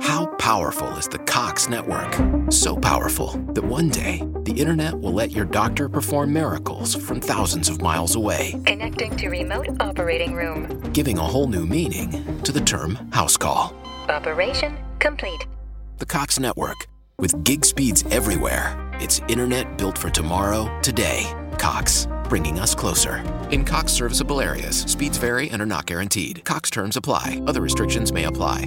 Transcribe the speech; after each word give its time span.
How 0.00 0.26
powerful 0.38 0.88
is 0.96 1.08
the 1.08 1.18
Cox 1.18 1.68
network? 1.68 2.14
So 2.52 2.76
powerful 2.76 3.32
that 3.54 3.62
one 3.64 3.88
day 3.88 4.22
the 4.42 4.52
internet 4.52 4.98
will 4.98 5.12
let 5.12 5.32
your 5.32 5.44
doctor 5.44 5.88
perform 5.88 6.32
miracles 6.32 6.94
from 6.94 7.20
thousands 7.20 7.68
of 7.68 7.82
miles 7.82 8.14
away, 8.14 8.54
Connecting 8.66 9.16
to 9.16 9.28
remote 9.28 9.68
operating 9.80 10.34
room. 10.34 10.80
giving 10.92 11.18
a 11.18 11.22
whole 11.22 11.46
new 11.48 11.66
meaning 11.66 12.40
to 12.42 12.52
the 12.52 12.60
term 12.60 12.94
house 13.12 13.36
call. 13.36 13.74
Operation 14.08 14.76
complete. 14.98 15.46
The 15.98 16.06
Cox 16.06 16.38
network. 16.38 16.86
With 17.18 17.44
gig 17.44 17.64
speeds 17.64 18.04
everywhere, 18.10 18.76
it's 19.00 19.20
internet 19.28 19.76
built 19.78 19.96
for 19.98 20.10
tomorrow, 20.10 20.68
today. 20.82 21.30
Cox, 21.58 22.08
bringing 22.28 22.58
us 22.58 22.74
closer. 22.74 23.22
In 23.50 23.64
Cox 23.64 23.92
serviceable 23.92 24.40
areas, 24.40 24.78
speeds 24.82 25.18
vary 25.18 25.50
and 25.50 25.60
are 25.62 25.66
not 25.66 25.86
guaranteed. 25.86 26.44
Cox 26.44 26.70
terms 26.70 26.96
apply, 26.96 27.40
other 27.46 27.60
restrictions 27.60 28.12
may 28.12 28.24
apply. 28.24 28.66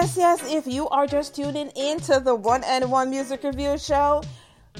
Yes, 0.00 0.16
yes. 0.16 0.40
If 0.50 0.66
you 0.66 0.88
are 0.88 1.06
just 1.06 1.36
tuning 1.36 1.68
into 1.76 2.20
the 2.20 2.34
One 2.34 2.64
and 2.64 2.90
One 2.90 3.10
Music 3.10 3.42
Review 3.42 3.76
Show, 3.76 4.22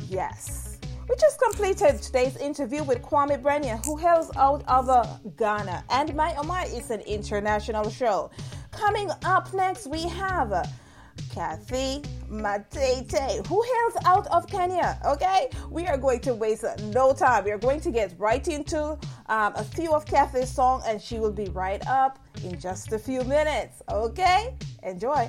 yes. 0.09 0.79
We 1.11 1.15
just 1.17 1.39
completed 1.39 2.01
today's 2.01 2.39
interview 2.39 2.83
with 2.83 3.03
Kwame 3.03 3.39
Brenya, 3.43 3.85
who 3.85 3.99
hails 3.99 4.35
out 4.39 4.65
of 4.67 4.89
uh, 4.89 5.05
Ghana. 5.37 5.85
And 5.91 6.15
my 6.15 6.35
oh 6.39 6.45
my, 6.45 6.65
it's 6.71 6.89
an 6.89 7.03
international 7.03 7.91
show. 7.91 8.31
Coming 8.71 9.11
up 9.27 9.53
next, 9.53 9.89
we 9.89 10.05
have 10.09 10.67
Cathy 11.33 12.03
Matete, 12.31 13.47
who 13.47 13.63
hails 13.63 14.05
out 14.05 14.27
of 14.29 14.47
Kenya. 14.47 14.99
Okay, 15.07 15.51
we 15.71 15.87
are 15.87 15.97
going 15.97 16.21
to 16.21 16.35
waste 16.35 16.65
no 16.85 17.13
time. 17.13 17.45
We 17.45 17.53
are 17.53 17.59
going 17.59 17.81
to 17.81 17.91
get 17.91 18.15
right 18.19 18.47
into 18.49 18.99
um, 19.27 19.53
a 19.55 19.65
few 19.65 19.93
of 19.93 20.05
Cathy's 20.07 20.51
songs, 20.51 20.85
and 20.87 21.01
she 21.01 21.19
will 21.19 21.33
be 21.33 21.47
right 21.47 21.85
up 21.87 22.19
in 22.45 22.59
just 22.59 22.93
a 22.93 22.99
few 22.99 23.23
minutes. 23.25 23.83
Okay, 23.91 24.55
enjoy. 24.83 25.29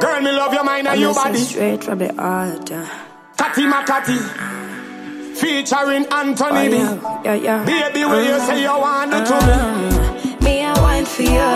Girl, 0.00 0.20
me 0.20 0.32
love 0.32 0.52
your 0.52 0.64
mind 0.64 0.88
and 0.88 1.00
your 1.00 1.14
body. 1.14 1.38
Straight 1.38 1.84
from 1.84 1.98
the 1.98 2.12
heart. 2.14 3.11
Tati 3.52 3.64
Makati. 3.66 4.16
Featuring 5.36 6.06
Anthony 6.10 6.68
Oh, 6.68 6.70
B. 6.70 6.76
yeah, 7.24 7.34
yeah, 7.34 7.34
yeah. 7.34 7.64
Baby, 7.64 8.04
when 8.06 8.24
you 8.24 8.38
say 8.40 8.62
you 8.62 8.68
want 8.78 9.12
to 9.12 9.18
to 9.28 9.34
me. 9.46 10.36
Me 10.44 10.64
I 10.64 10.72
want 10.80 11.06
for 11.08 11.22
you. 11.22 11.52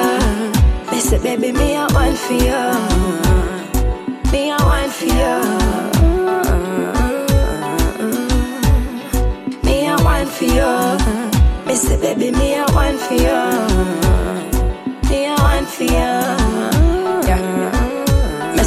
Me 0.93 0.99
say, 1.01 1.19
baby, 1.23 1.53
me 1.53 1.75
I 1.77 1.87
want 1.95 2.19
for 2.19 2.35
you. 2.35 2.65
Me 4.33 4.51
I 4.51 4.55
want 4.69 4.93
for 4.93 5.07
you. 5.07 5.37
Me 9.65 9.87
I 9.89 9.97
want 10.05 10.29
for 10.29 10.45
you. 10.45 11.67
Me 11.67 11.75
say, 11.75 11.97
baby, 12.01 12.31
me 12.37 12.57
I 12.57 12.67
want 12.75 13.01
for 13.01 13.15
you. 13.15 13.43
Me 15.09 15.27
I 15.29 15.35
want 15.41 15.69
for 15.69 15.85
you. 15.85 16.76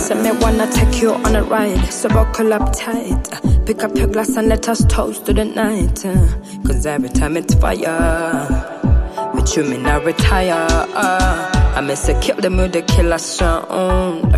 Yeah. 0.09 0.23
Me 0.23 0.31
wanna 0.31 0.65
take 0.71 1.01
you 1.01 1.13
on 1.13 1.35
a 1.35 1.43
ride, 1.43 1.93
so 1.93 2.09
buckle 2.09 2.51
up 2.51 2.73
tight. 2.73 3.29
Pick 3.65 3.83
up 3.83 3.95
your 3.95 4.07
glass 4.07 4.35
and 4.37 4.47
let 4.47 4.67
us 4.67 4.83
toast 4.85 5.27
to 5.27 5.33
the 5.33 5.45
night. 5.45 6.01
Cause 6.65 6.85
every 6.87 7.09
time 7.09 7.37
it's 7.37 7.53
fire, 7.53 8.47
with 9.35 9.55
you 9.55 9.63
me 9.63 9.77
I 9.85 9.97
retire. 9.97 10.67
I 10.95 11.81
miss 11.81 12.09
a 12.09 12.19
kill 12.21 12.37
the 12.37 12.49
mood, 12.49 12.73
the 12.73 12.81
killer 12.81 13.19
sound. 13.19 14.33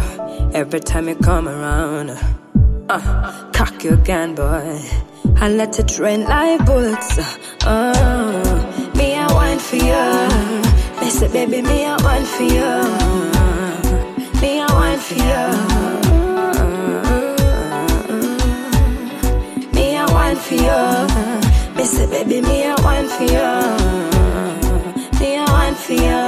Every 0.54 0.82
time 0.82 1.08
you 1.08 1.16
come 1.16 1.48
around, 1.48 2.10
uh, 2.90 3.50
cock 3.54 3.82
your 3.82 3.96
gun, 3.96 4.36
boy. 4.36 4.82
I 5.38 5.48
let 5.50 5.80
it 5.80 5.98
rain 6.00 6.26
like 6.26 6.66
bullets. 6.66 7.18
Uh, 7.66 8.92
me 8.98 9.16
I 9.16 9.32
want 9.34 9.62
for 9.62 9.78
you. 9.78 11.02
Me 11.02 11.10
say, 11.10 11.32
baby, 11.32 11.62
me 11.62 11.86
I 11.86 11.96
want 12.04 12.28
for 12.28 12.44
you. 12.44 13.31
You. 15.10 15.18
Me 19.74 19.98
I 19.98 20.06
want 20.12 20.38
for 20.38 20.54
you. 20.56 21.76
Me 21.76 21.84
say, 21.84 22.06
baby, 22.10 22.42
me 22.42 22.64
I 22.66 22.76
want 22.82 23.10
for 23.10 23.24
you. 23.24 23.52
Me 25.20 25.38
I 25.38 25.46
want 25.50 25.78
for 25.78 25.94
you. 25.94 26.22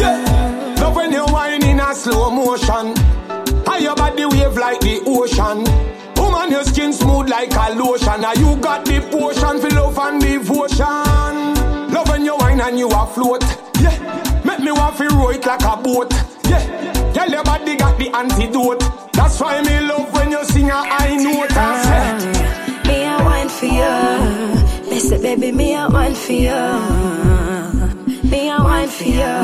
Yeah. 0.00 0.76
Love 0.80 0.96
when 0.96 1.12
you 1.12 1.24
whine 1.26 1.62
in 1.64 1.78
a 1.78 1.94
slow 1.94 2.30
motion. 2.30 2.94
And 3.68 3.82
your 3.82 3.94
body 3.94 4.24
wave 4.24 4.56
like 4.56 4.80
the 4.80 5.02
ocean. 5.06 5.64
Woman, 6.16 6.50
your 6.50 6.64
skin 6.64 6.92
smooth 6.92 7.28
like 7.28 7.52
a 7.52 7.74
lotion. 7.74 8.24
And 8.24 8.38
you 8.38 8.56
got 8.56 8.84
the 8.84 9.00
potion 9.10 9.60
for 9.60 9.70
love 9.70 9.98
and 9.98 10.20
devotion. 10.20 11.92
Love 11.92 12.08
when 12.08 12.24
you 12.24 12.34
whine 12.36 12.60
and 12.60 12.78
you 12.78 12.88
afloat. 12.88 13.42
Yeah. 13.42 13.65
Me 14.66 14.72
want 14.72 14.96
to 14.96 15.06
row 15.10 15.30
it 15.30 15.46
like 15.46 15.62
a 15.62 15.76
boat. 15.76 16.12
Yeah. 16.42 17.12
Tell 17.12 17.30
your 17.30 17.44
body 17.44 17.76
got 17.76 17.96
the 18.00 18.10
antidote. 18.10 18.82
That's 19.12 19.40
why 19.40 19.62
me 19.62 19.78
love 19.78 20.12
when 20.12 20.32
you 20.32 20.44
sing 20.44 20.68
a 20.68 20.74
high 20.74 21.14
note. 21.14 21.52
I 21.52 21.82
say. 21.86 22.88
Me 22.88 23.04
I 23.04 23.22
want 23.22 23.50
for 23.52 23.66
you. 23.66 24.90
Me 24.90 24.98
say, 24.98 25.22
baby, 25.22 25.52
me 25.52 25.76
I 25.76 25.86
want 25.86 26.16
for 26.16 26.32
you. 26.32 26.50
Me 28.28 28.50
I 28.50 28.58
want 28.60 28.90
for 28.90 29.04
you. 29.04 29.34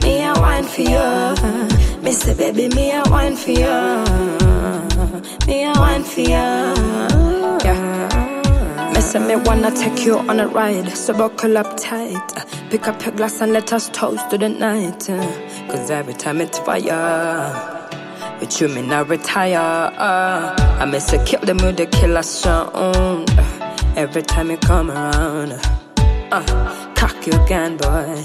Me 0.00 0.22
I 0.22 0.32
want 0.40 0.66
for 0.70 0.80
you. 0.80 2.02
Me 2.02 2.12
say, 2.12 2.34
baby, 2.34 2.74
me 2.74 2.92
I 2.92 3.02
want 3.10 3.38
for 3.38 3.50
you. 3.50 3.76
Me 5.46 5.64
I 5.66 5.78
want 5.78 6.06
for 6.06 6.20
you. 6.20 6.28
Yeah. 7.62 8.13
Say 9.14 9.24
me 9.24 9.36
wanna 9.36 9.70
take 9.70 10.04
you 10.04 10.18
on 10.18 10.40
a 10.40 10.48
ride, 10.48 10.88
so 10.88 11.16
buckle 11.16 11.56
up 11.56 11.76
tight. 11.76 12.28
Pick 12.68 12.88
up 12.88 13.00
your 13.04 13.14
glass 13.14 13.40
and 13.40 13.52
let 13.52 13.72
us 13.72 13.88
toast 13.90 14.28
to 14.30 14.38
the 14.38 14.48
night. 14.48 15.06
Cause 15.70 15.88
every 15.88 16.14
time 16.14 16.40
it's 16.40 16.58
fire. 16.58 17.86
With 18.40 18.60
you, 18.60 18.66
me 18.66 18.82
not 18.82 19.08
retire. 19.08 19.94
I 19.96 20.84
miss 20.84 21.12
a 21.12 21.24
kill 21.24 21.38
the 21.42 21.54
mood, 21.54 21.76
the 21.76 21.86
killer 21.86 22.24
sound. 22.24 23.30
Every 23.96 24.22
time 24.22 24.50
you 24.50 24.56
come 24.56 24.90
around, 24.90 25.60
uh, 26.32 26.94
cock 26.96 27.24
your 27.24 27.38
gun, 27.46 27.76
boy. 27.76 28.20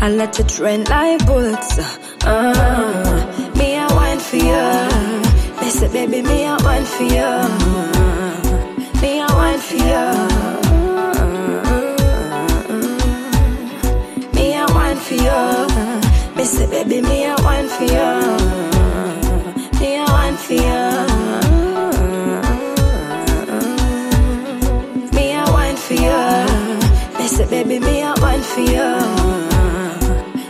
I 0.00 0.08
let 0.08 0.40
it 0.40 0.58
rain 0.58 0.84
like 0.84 1.26
bullets. 1.26 1.78
Uh, 2.24 3.52
me, 3.58 3.76
I 3.76 3.86
want 3.92 4.22
for 4.22 4.36
you. 4.36 5.60
Me 5.60 5.68
say, 5.68 5.92
baby, 5.92 6.22
me, 6.22 6.46
I 6.46 6.56
want 6.64 6.88
for 6.88 7.02
you. 7.02 8.51
Me 14.34 14.54
I 14.54 14.66
want 14.74 14.98
for 14.98 15.14
you, 15.14 16.34
miss 16.36 16.58
it, 16.60 16.70
baby, 16.70 17.00
me 17.00 17.26
I 17.26 17.34
want 17.42 17.70
for 17.70 17.84
you. 17.84 18.62
Me 19.80 19.96
I 19.96 20.04
want 25.50 25.78
for 25.78 25.94
you, 25.94 27.18
miss 27.18 27.38
it, 27.38 27.50
baby. 27.50 27.78
Me 27.78 28.02
I 28.02 28.14
want 28.20 28.44
for 28.44 28.60
you. 28.60 28.96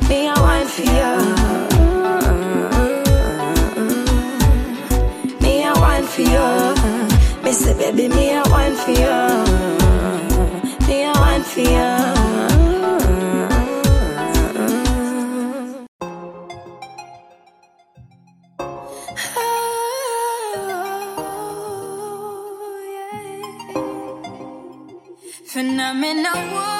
Me 0.09 0.29
I 0.29 0.41
want 0.41 0.69
for 0.69 0.83
you. 0.83 1.42
Baby, 7.83 8.07
me 8.07 8.31
a 8.31 8.43
one 8.45 8.77
for 8.77 8.93
you. 8.93 9.19
Me 10.87 11.03
a 11.03 11.13
one 11.19 11.43
for 11.43 11.61
you. 11.61 12.13
Phenomenal. 25.45 26.72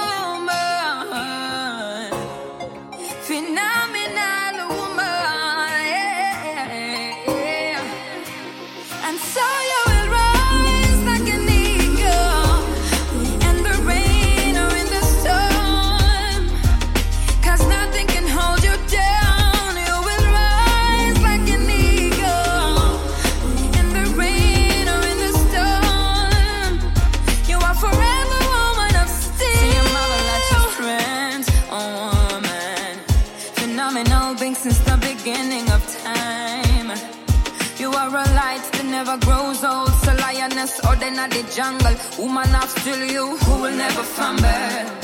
jungle. 41.55 41.95
Woman, 42.19 42.55
I'm 42.55 42.69
still 42.69 43.05
you 43.11 43.37
who 43.37 43.63
will 43.63 43.77
never 43.77 44.03
find 44.03 44.41
me? 44.41 45.02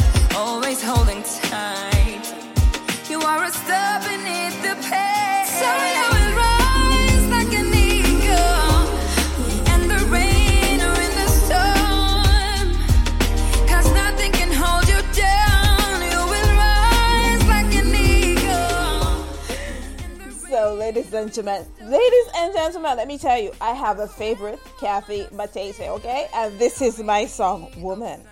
ladies 21.13 21.15
and 21.15 21.33
gentlemen, 21.33 21.67
ladies 21.91 22.27
and 22.37 22.55
gentlemen, 22.55 22.97
let 22.97 23.09
me 23.09 23.17
tell 23.17 23.39
you, 23.39 23.53
I 23.61 23.71
have 23.73 23.99
a 23.99 24.07
favorite, 24.07 24.61
Cathy 24.79 25.25
Matete, 25.33 25.89
okay? 25.89 26.29
And 26.35 26.59
this 26.59 26.83
is 26.83 26.99
my 27.01 27.25
song, 27.25 27.73
Woman. 27.79 28.23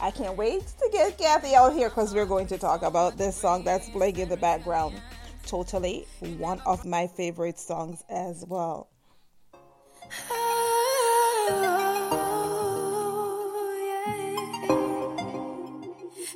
I 0.00 0.10
can't 0.10 0.36
wait 0.36 0.66
to 0.66 0.88
get 0.90 1.16
Cathy 1.16 1.54
out 1.54 1.72
here 1.72 1.88
because 1.88 2.12
we're 2.12 2.26
going 2.26 2.48
to 2.48 2.58
talk 2.58 2.82
about 2.82 3.16
this 3.16 3.36
song 3.36 3.62
that's 3.62 3.88
playing 3.90 4.18
in 4.18 4.28
the 4.28 4.36
background. 4.36 5.00
Totally 5.46 6.06
one 6.38 6.60
of 6.66 6.84
my 6.84 7.06
favorite 7.06 7.58
songs 7.58 8.02
as 8.08 8.44
well. 8.48 8.88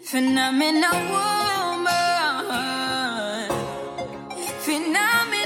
Phenomenal 0.05 0.93
woman. 0.93 1.89
Phenomenal. 4.61 5.38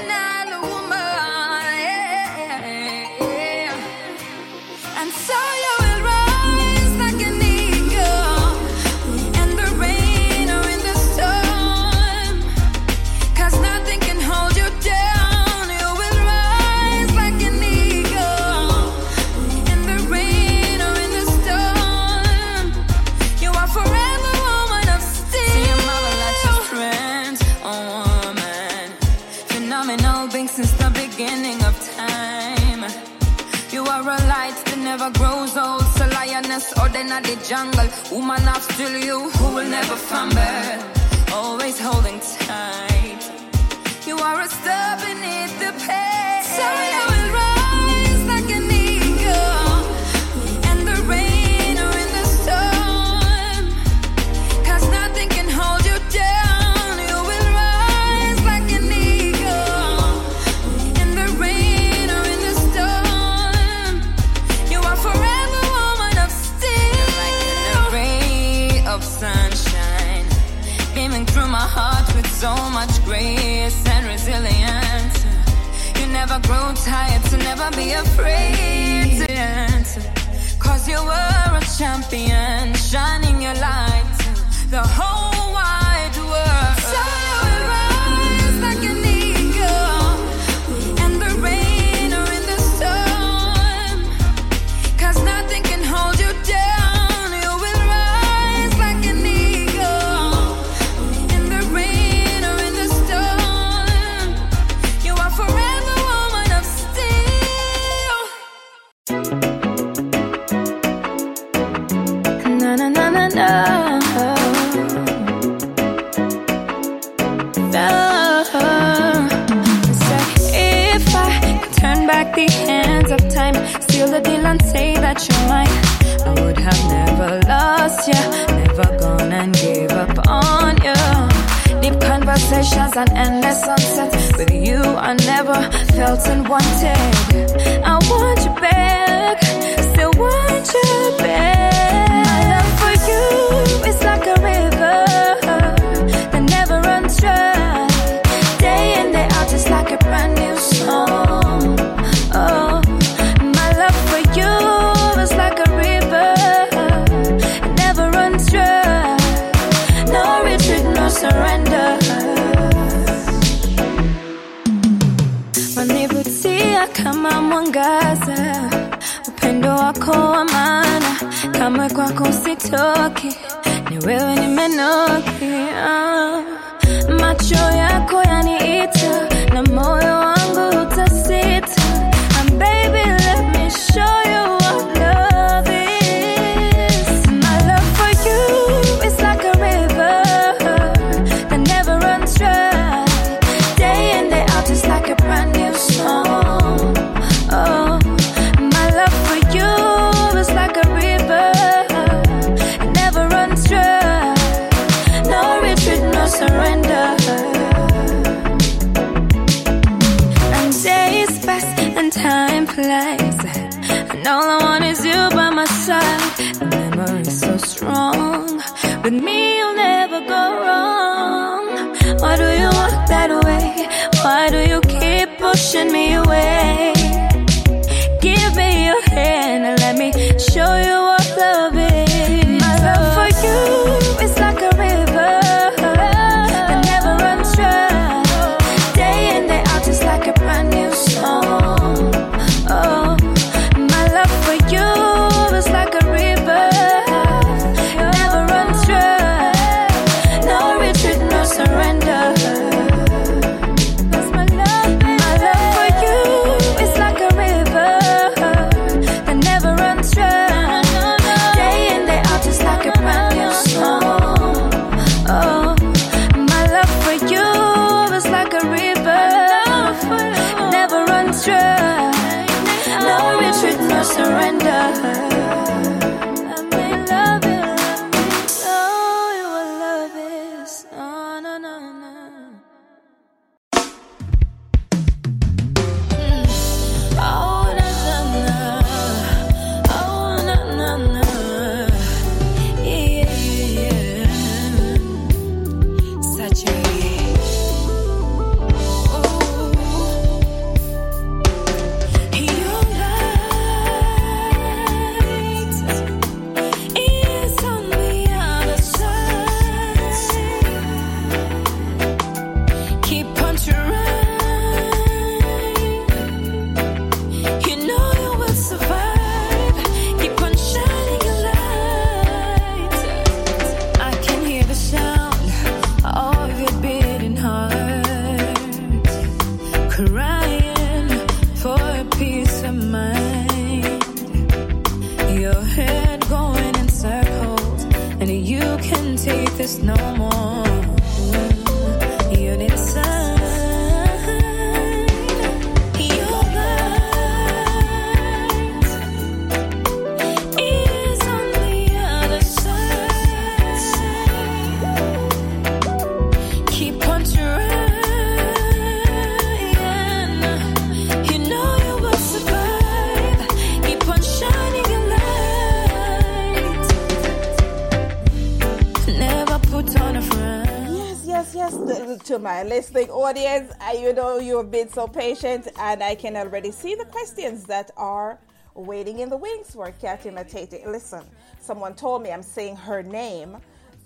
To- 372.33 372.39
my 372.39 372.63
listening 372.63 373.11
audience, 373.11 373.71
I, 373.79 373.93
you 373.93 374.11
know 374.11 374.39
you 374.39 374.57
have 374.57 374.71
been 374.71 374.89
so 374.89 375.07
patient, 375.07 375.67
and 375.77 376.01
I 376.01 376.15
can 376.15 376.35
already 376.35 376.71
see 376.71 376.95
the 376.95 377.05
questions 377.05 377.63
that 377.65 377.91
are 377.95 378.39
waiting 378.73 379.19
in 379.19 379.29
the 379.29 379.37
wings 379.37 379.75
for 379.75 379.91
Cathy 380.01 380.31
Matete. 380.31 380.83
Listen, 380.87 381.23
someone 381.59 381.93
told 381.93 382.23
me 382.23 382.31
I'm 382.31 382.41
saying 382.41 382.75
her 382.77 383.03
name 383.03 383.57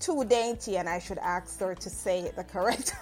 too 0.02 0.26
dainty, 0.26 0.76
and 0.76 0.90
I 0.90 1.00
should 1.00 1.20
ask 1.20 1.58
her 1.62 1.74
to 1.74 1.90
say 1.90 2.20
it 2.20 2.36
the 2.36 2.44
correct 2.44 2.94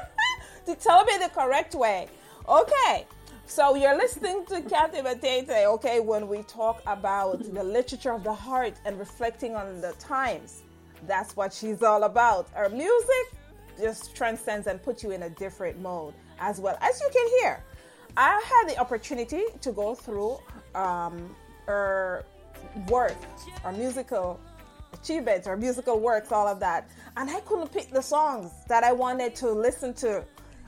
to 0.66 0.74
tell 0.74 1.02
me 1.06 1.16
the 1.16 1.30
correct 1.30 1.74
way. 1.74 2.08
Okay. 2.46 3.06
So 3.46 3.74
you're 3.74 3.96
listening 3.96 4.44
to 4.50 4.60
Cathy 4.60 4.98
Matete, 4.98 5.64
okay, 5.64 6.00
when 6.00 6.28
we 6.28 6.42
talk 6.42 6.82
about 6.86 7.42
the 7.54 7.64
literature 7.64 8.12
of 8.12 8.22
the 8.22 8.34
heart 8.34 8.74
and 8.84 8.98
reflecting 8.98 9.56
on 9.56 9.80
the 9.80 9.92
times. 9.98 10.60
That's 11.06 11.34
what 11.36 11.54
she's 11.54 11.82
all 11.82 12.02
about. 12.02 12.50
Her 12.50 12.68
music 12.68 13.37
just 13.78 14.14
transcends 14.14 14.66
and 14.66 14.82
puts 14.82 15.02
you 15.02 15.10
in 15.10 15.22
a 15.24 15.30
different 15.30 15.80
mode 15.80 16.14
as 16.38 16.60
well. 16.60 16.76
As 16.80 17.00
you 17.00 17.08
can 17.12 17.28
hear, 17.40 17.64
I 18.16 18.42
had 18.44 18.74
the 18.74 18.80
opportunity 18.80 19.42
to 19.60 19.72
go 19.72 19.94
through 19.94 20.38
um, 20.74 21.34
her 21.66 22.24
work, 22.88 23.16
her 23.62 23.72
musical 23.72 24.40
achievements, 24.92 25.46
her 25.46 25.56
musical 25.56 26.00
works, 26.00 26.32
all 26.32 26.48
of 26.48 26.60
that. 26.60 26.88
And 27.16 27.30
I 27.30 27.40
couldn't 27.40 27.72
pick 27.72 27.90
the 27.90 28.02
songs 28.02 28.50
that 28.68 28.84
I 28.84 28.92
wanted 28.92 29.34
to 29.36 29.50
listen 29.50 29.94
to 29.94 30.24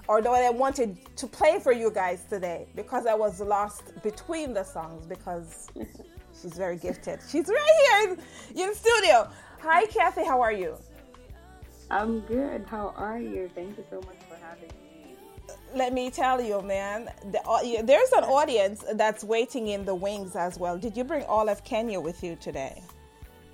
or 0.09 0.21
that 0.23 0.31
I 0.31 0.51
wanted 0.51 0.99
to 1.17 1.27
play 1.27 1.61
for 1.61 1.73
you 1.73 1.91
guys 1.91 2.25
today 2.29 2.67
because 2.75 3.07
I 3.07 3.15
was 3.15 3.41
lost 3.41 4.03
between 4.03 4.53
the 4.53 4.65
songs 4.65 5.07
because 5.07 5.69
she's 6.41 6.55
very 6.55 6.77
gifted. 6.77 7.21
She's 7.29 7.49
right 7.49 8.07
here 8.07 8.17
in, 8.57 8.61
in 8.61 8.75
studio. 8.75 9.29
Hi, 9.61 9.87
Cathy. 9.87 10.25
How 10.25 10.41
are 10.41 10.53
you? 10.53 10.77
I'm 11.91 12.21
good. 12.21 12.65
How 12.69 12.95
are 12.97 13.19
you? 13.19 13.51
Thank 13.55 13.77
you 13.77 13.85
so 13.91 13.97
much 13.97 14.17
for 14.29 14.37
having 14.45 14.69
me. 14.69 15.17
Let 15.75 15.93
me 15.93 16.11
tell 16.11 16.41
you, 16.41 16.63
man. 16.63 17.09
The, 17.33 17.41
au- 17.45 17.83
there's 17.83 18.13
an 18.13 18.25
audience 18.25 18.85
that's 18.95 19.25
waiting 19.25 19.69
in 19.69 19.85
the 19.85 19.95
wings 19.95 20.37
as 20.37 20.59
well. 20.59 20.79
Did 20.79 20.97
you 20.97 21.05
bring 21.05 21.25
all 21.25 21.49
of 21.49 21.65
Kenya 21.65 22.01
with 22.01 22.23
you 22.23 22.37
today? 22.37 22.81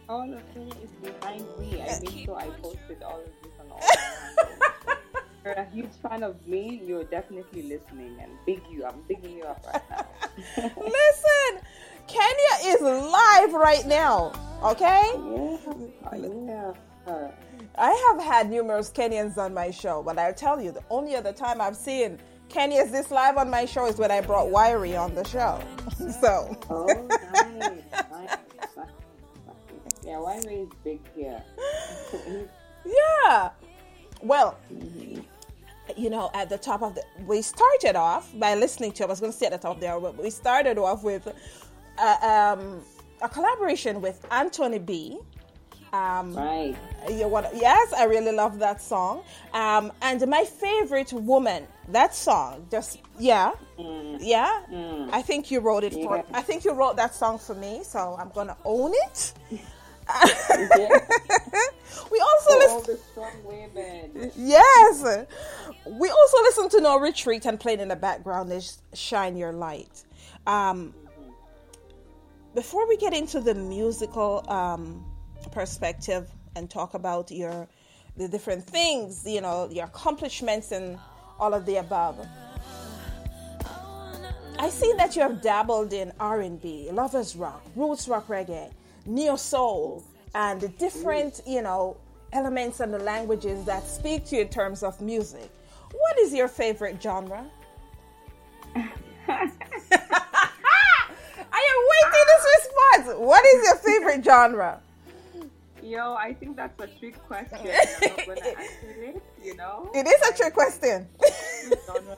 All 0.09 0.31
of 0.33 0.43
Kenya 0.55 0.75
is 0.83 0.90
behind 1.02 1.45
me. 1.59 1.83
I 1.83 1.99
make 2.00 2.25
sure 2.25 2.37
I 2.37 2.49
posted 2.62 3.02
all 3.02 3.21
of 3.21 3.26
this 3.43 3.52
on 3.61 3.71
all. 3.73 3.81
You're 5.45 5.55
a 5.55 5.64
huge 5.71 5.93
fan 6.02 6.23
of 6.23 6.47
me. 6.47 6.83
You're 6.85 7.05
definitely 7.05 7.62
listening, 7.62 8.16
and 8.21 8.33
big 8.45 8.61
you. 8.71 8.85
I'm 8.85 9.02
bigging 9.09 9.38
you 9.38 9.45
up 9.45 9.64
right 9.73 9.83
now. 9.90 10.07
Listen, 10.76 11.64
Kenya 12.07 12.75
is 12.75 12.81
live 12.83 13.52
right 13.52 13.87
now. 13.87 14.33
Okay. 14.62 15.12
yeah, 15.14 16.26
yeah. 16.47 16.73
Uh, 17.07 17.28
I 17.78 18.09
have 18.09 18.25
had 18.25 18.50
numerous 18.50 18.90
Kenyans 18.90 19.37
on 19.37 19.52
my 19.54 19.71
show, 19.71 20.02
but 20.02 20.18
I'll 20.18 20.35
tell 20.35 20.61
you, 20.61 20.73
the 20.73 20.83
only 20.90 21.14
other 21.14 21.33
time 21.33 21.61
I've 21.61 21.76
seen 21.76 22.18
Kenyans 22.49 22.90
this 22.90 23.11
live 23.11 23.37
on 23.37 23.50
my 23.50 23.64
show 23.64 23.87
is 23.87 23.99
when 23.99 24.11
I 24.11 24.21
brought 24.21 24.50
Wyre 24.50 24.97
on 24.99 25.14
the 25.14 25.25
show. 25.25 25.61
so, 26.21 26.56
oh, 26.71 27.09
nice, 27.33 27.83
nice. 28.11 28.37
Yeah, 30.04 30.21
Steinway 30.23 30.62
is 30.62 30.68
big 30.85 31.00
here. 31.14 31.42
Yeah. 32.87 33.50
Well, 34.23 34.56
you 35.97 36.09
know, 36.09 36.30
at 36.35 36.49
the 36.49 36.56
top 36.56 36.83
of 36.83 36.95
the, 36.95 37.02
we 37.26 37.42
started 37.42 37.97
off 37.97 38.33
by 38.38 38.54
listening 38.54 38.92
to. 38.92 39.04
I 39.04 39.06
was 39.09 39.18
going 39.18 39.33
to 39.33 39.37
say 39.37 39.47
at 39.47 39.52
the 39.52 39.59
top 39.59 39.80
there, 39.80 39.99
but 39.99 40.16
we 40.16 40.30
started 40.30 40.78
off 40.78 41.02
with 41.02 41.26
uh, 41.99 42.56
um, 42.56 42.80
a 43.23 43.28
collaboration 43.28 44.00
with 44.00 44.25
Anthony 44.30 44.78
B. 44.78 45.18
Um, 45.97 46.35
right. 46.35 46.76
you 47.09 47.29
yes, 47.55 47.93
I 47.93 48.05
really 48.05 48.33
love 48.33 48.59
that 48.59 48.83
song. 48.83 49.23
Um, 49.53 49.93
and 50.03 50.26
my 50.29 50.45
favorite 50.45 51.12
woman, 51.12 51.67
that 51.88 52.15
song, 52.15 52.67
just 52.71 53.00
yeah, 53.19 53.53
yeah. 53.79 54.62
I 55.12 55.23
think 55.23 55.50
you 55.50 55.61
wrote 55.61 55.85
it 55.85 55.95
for. 55.95 56.17
Yeah. 56.17 56.23
I 56.33 56.43
think 56.43 56.65
you 56.65 56.73
wrote 56.73 56.97
that 56.97 57.15
song 57.15 57.38
for 57.38 57.55
me, 57.55 57.83
so 57.85 58.17
I'm 58.19 58.31
gonna 58.31 58.57
own 58.65 58.93
it. 59.07 59.33
We 62.11 62.21
also 62.21 62.59
listen. 62.59 62.71
all 62.71 62.81
the 62.83 62.99
strong 63.11 63.33
women. 63.45 64.33
Yes. 64.37 65.26
We 65.87 66.09
also 66.09 66.37
listen 66.43 66.69
to 66.71 66.81
No 66.81 66.99
Retreat 66.99 67.45
and 67.47 67.59
playing 67.59 67.81
in 67.81 67.88
the 67.88 67.97
background 67.97 68.53
is 68.53 68.79
Shine 68.95 69.37
Your 69.37 69.53
Light. 69.53 70.05
Um, 70.47 70.95
before 72.55 72.88
we 72.88 72.97
get 72.97 73.12
into 73.12 73.41
the 73.41 73.55
musical 73.55 74.45
um, 74.49 75.05
perspective 75.57 76.29
and 76.55 76.69
talk 76.69 76.93
about 76.93 77.31
your 77.31 77.67
the 78.19 78.29
different 78.29 78.63
things, 78.63 79.23
you 79.27 79.41
know, 79.41 79.69
your 79.73 79.87
accomplishments 79.87 80.71
and 80.71 80.99
all 81.41 81.55
of 81.55 81.65
the 81.65 81.77
above. 81.77 82.19
I 84.59 84.69
see 84.69 84.93
that 84.99 85.17
you 85.17 85.23
have 85.23 85.41
dabbled 85.41 85.95
in 85.95 86.13
R&B, 86.21 86.91
lovers 86.93 87.37
rock, 87.37 87.63
roots 87.75 88.07
rock 88.07 88.29
reggae, 88.29 88.71
neo 89.07 89.37
soul, 89.37 90.05
and 90.35 90.61
the 90.61 90.69
different, 90.69 91.41
you 91.47 91.63
know, 91.63 91.97
elements 92.33 92.81
and 92.81 92.93
the 92.93 92.99
languages 92.99 93.65
that 93.65 93.87
speak 93.87 94.27
to 94.27 94.37
you 94.37 94.43
in 94.43 94.49
terms 94.49 94.83
of 94.83 95.01
music. 95.01 95.51
What 95.91 96.19
is 96.19 96.35
your 96.35 96.49
favorite 96.49 97.03
genre? 97.03 97.45
I 101.59 101.63
am 101.73 101.81
waiting 101.93 102.27
this 102.33 102.45
response. 102.57 103.05
What 103.21 103.45
is 103.47 103.65
your 103.65 103.77
favorite 103.77 104.23
genre? 104.25 104.81
Yo, 105.87 106.14
I 106.14 106.35
think 106.35 106.57
that's 106.57 106.81
a 106.81 106.88
trick 106.88 107.16
question. 107.28 107.61
I'm 107.62 108.11
not 108.11 108.26
gonna 108.26 108.40
answer 108.40 108.95
it, 108.99 109.23
you 109.40 109.55
know? 109.55 109.88
It 109.95 110.05
is 110.05 110.28
a 110.28 110.37
trick 110.37 110.52
question. 110.52 111.09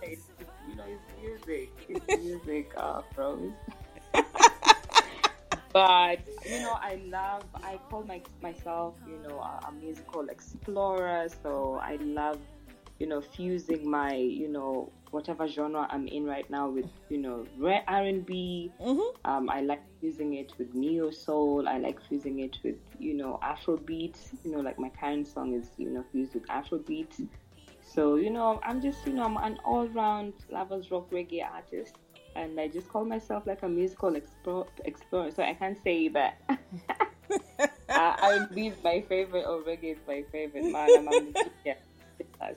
is, 0.03 0.21
you 0.67 0.75
know, 0.75 0.85
it's 0.87 1.05
music. 1.21 1.71
It's 1.87 2.25
music, 2.25 2.73
uh, 2.79 3.03
bros. 3.15 3.53
but 5.75 6.21
you 6.49 6.61
know, 6.61 6.79
I 6.81 6.99
love. 7.11 7.45
I 7.63 7.79
call 7.91 8.05
my 8.05 8.23
myself, 8.41 8.95
you 9.07 9.19
know, 9.29 9.39
a, 9.39 9.69
a 9.69 9.73
musical 9.73 10.31
explorer. 10.31 11.29
So 11.43 11.79
I 11.83 11.97
love, 11.97 12.39
you 12.99 13.07
know, 13.07 13.21
fusing 13.21 13.89
my, 13.89 14.15
you 14.15 14.49
know, 14.49 14.93
whatever 15.11 15.47
genre 15.49 15.87
I'm 15.91 16.07
in 16.09 16.25
right 16.27 16.49
now 16.51 16.69
with, 16.69 16.91
you 17.09 17.19
know, 17.19 17.47
rare 17.57 17.83
R 17.87 18.03
and 18.05 18.27
B. 18.27 18.73
Um, 19.25 19.49
I 19.51 19.61
like 19.61 19.83
fusing 20.01 20.35
it 20.35 20.53
with 20.59 20.75
neo 20.75 21.11
soul. 21.11 21.69
I 21.69 21.79
like 21.79 22.01
fusing 22.09 22.41
it 22.41 22.59
with, 22.65 22.77
you 22.99 23.15
know, 23.15 23.39
Afrobeat. 23.43 24.17
You 24.45 24.53
know, 24.53 24.61
like 24.61 24.79
my 24.79 24.91
current 24.91 25.29
song 25.29 25.55
is, 25.55 25.71
you 25.77 25.91
know, 25.91 26.05
fused 26.13 26.35
with 26.35 26.47
Afrobeat. 26.49 27.27
So, 27.83 28.17
you 28.17 28.31
know, 28.31 28.61
I'm 28.65 28.81
just, 28.81 29.07
you 29.07 29.13
know, 29.15 29.25
I'm 29.25 29.37
an 29.39 29.59
all 29.65 29.89
round 29.89 30.35
lovers 30.51 30.91
rock 30.91 31.11
reggae 31.11 31.45
artist. 31.45 31.97
And 32.37 32.59
I 32.61 32.69
just 32.69 32.89
call 32.89 33.05
myself 33.05 33.47
like 33.47 33.63
a 33.63 33.69
musical 33.69 34.15
explore, 34.15 34.67
explorer. 34.85 35.31
So 35.31 35.43
I 35.43 35.55
can't 35.55 35.79
say 35.83 36.09
that 36.09 36.41
uh, 37.95 38.17
R&B 38.23 38.69
is 38.69 38.77
my 38.85 39.05
favorite 39.09 39.45
or 39.47 39.63
reggae 39.63 39.93
is 39.93 39.99
my 40.07 40.25
favorite. 40.31 40.67
Man, 40.71 40.95
I'm 40.95 41.09
a 41.09 41.15
musician. 41.21 41.77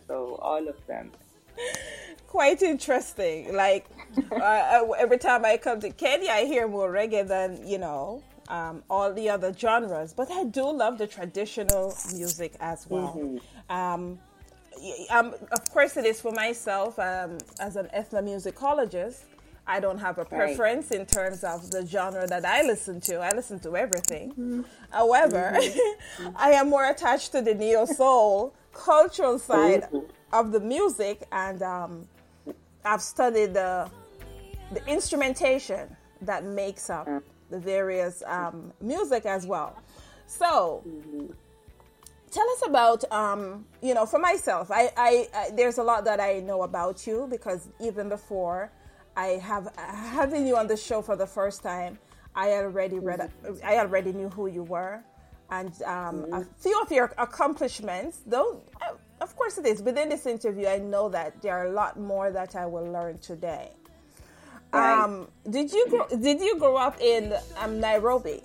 So 0.08 0.38
all 0.42 0.68
of 0.68 0.76
them. 0.88 1.12
Quite 2.28 2.62
interesting. 2.62 3.54
Like 3.54 3.86
uh, 4.32 4.36
uh, 4.36 4.92
every 4.98 5.18
time 5.18 5.44
I 5.46 5.58
come 5.58 5.80
to 5.82 5.90
Kenya, 5.90 6.32
I 6.32 6.46
hear 6.46 6.68
more 6.68 6.90
reggae 6.92 7.28
than 7.28 7.68
you 7.68 7.78
know 7.78 8.24
um, 8.48 8.84
all 8.90 9.12
the 9.14 9.30
other 9.30 9.54
genres. 9.54 10.14
But 10.14 10.32
I 10.32 10.46
do 10.46 10.70
love 10.72 10.98
the 10.98 11.08
traditional 11.08 11.96
music 12.16 12.54
as 12.60 12.88
well. 12.90 13.14
Um, 13.70 14.20
y- 14.78 15.06
um, 15.10 15.34
of 15.52 15.70
course, 15.72 15.98
it 15.98 16.06
is 16.06 16.22
for 16.22 16.32
myself 16.32 16.98
um, 17.00 17.38
as 17.60 17.76
an 17.76 17.88
ethnomusicologist. 17.94 19.24
I 19.68 19.80
don't 19.80 20.00
have 20.00 20.18
a 20.18 20.26
preference 20.26 20.92
in 20.92 21.06
terms 21.06 21.44
of 21.44 21.70
the 21.70 21.86
genre 21.86 22.26
that 22.28 22.46
I 22.46 22.64
listen 22.64 23.00
to. 23.02 23.18
I 23.20 23.32
listen 23.34 23.60
to 23.60 23.78
everything. 23.78 24.66
However, 24.90 25.58
I 26.36 26.52
am 26.54 26.70
more 26.70 26.86
attached 26.90 27.32
to 27.34 27.42
the 27.42 27.54
neo 27.54 27.86
soul 27.86 28.54
cultural 28.74 29.40
side 29.40 29.88
of 30.34 30.52
the 30.52 30.60
music, 30.60 31.28
and 31.32 31.62
um, 31.62 32.08
I've 32.86 33.02
studied 33.02 33.54
the 33.54 33.90
the 34.72 34.86
instrumentation 34.88 35.96
that 36.22 36.46
makes 36.46 36.90
up 36.90 37.08
the 37.50 37.60
various 37.60 38.24
um, 38.26 38.72
music 38.80 39.26
as 39.26 39.46
well. 39.46 39.78
So, 40.28 40.82
tell 42.32 42.50
us 42.50 42.64
about 42.66 43.12
um, 43.12 43.66
you 43.82 43.94
know 43.94 44.06
for 44.06 44.20
myself 44.20 44.72
I, 44.72 44.92
I, 44.96 45.28
I 45.36 45.50
there's 45.52 45.78
a 45.78 45.84
lot 45.84 46.06
that 46.06 46.20
i 46.20 46.40
know 46.40 46.64
about 46.64 47.06
you 47.06 47.28
because 47.30 47.68
even 47.80 48.08
before 48.08 48.72
i 49.18 49.40
have 49.44 49.74
having 49.78 50.48
you 50.48 50.56
on 50.56 50.68
the 50.68 50.78
show 50.78 51.02
for 51.02 51.18
the 51.18 51.28
first 51.28 51.62
time 51.62 52.00
i 52.34 52.52
already 52.52 53.00
read 53.00 53.30
i 53.64 53.78
already 53.78 54.14
knew 54.14 54.30
who 54.30 54.48
you 54.48 54.64
were 54.64 55.04
and 55.52 55.74
um, 55.84 56.26
a 56.34 56.44
few 56.60 56.80
of 56.82 56.92
your 56.92 57.12
accomplishments 57.18 58.22
though 58.26 58.62
uh, 58.82 58.94
of 59.22 59.36
course 59.36 59.58
it 59.58 59.66
is 59.66 59.82
within 59.84 60.10
this 60.10 60.26
interview 60.26 60.68
i 60.68 60.78
know 60.78 61.10
that 61.10 61.40
there 61.42 61.54
are 61.58 61.68
a 61.68 61.72
lot 61.72 62.00
more 62.00 62.32
that 62.32 62.56
i 62.56 62.66
will 62.66 62.90
learn 62.92 63.18
today 63.20 63.72
Right. 64.74 65.04
um, 65.04 65.28
did 65.50 65.72
you 65.74 65.86
grow, 65.90 66.08
did 66.08 66.40
you 66.40 66.58
grow 66.58 66.78
up 66.78 67.00
in 67.02 67.34
um, 67.60 67.80
nairobi 67.80 68.42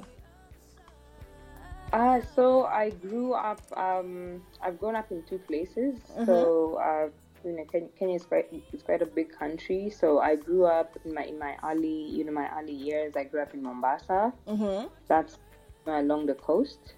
Uh, 1.93 2.21
so 2.35 2.65
I 2.67 2.91
grew 2.91 3.33
up. 3.33 3.63
Um, 3.77 4.43
I've 4.61 4.77
grown 4.81 4.97
up 4.97 5.09
in 5.15 5.23
two 5.23 5.39
places. 5.39 5.95
So 6.27 6.77
uh, 6.83 7.07
you 7.47 7.53
know, 7.57 7.65
Kenya 7.99 8.17
is 8.17 8.27
quite 8.27 8.51
it's 8.73 8.83
quite 8.83 9.03
a 9.03 9.07
big 9.07 9.31
country. 9.39 9.89
So 9.89 10.19
I 10.19 10.35
grew 10.35 10.67
up 10.67 10.91
in 11.05 11.15
my 11.15 11.23
in 11.31 11.39
my 11.39 11.55
early 11.63 12.11
you 12.11 12.25
know 12.27 12.33
my 12.33 12.51
early 12.59 12.75
years. 12.75 13.15
I 13.15 13.23
grew 13.31 13.41
up 13.41 13.55
in 13.55 13.63
Mombasa. 13.63 14.33
Mm-hmm. 14.49 14.89
That's 15.07 15.39
along 15.87 16.27
the 16.27 16.35
coast. 16.35 16.96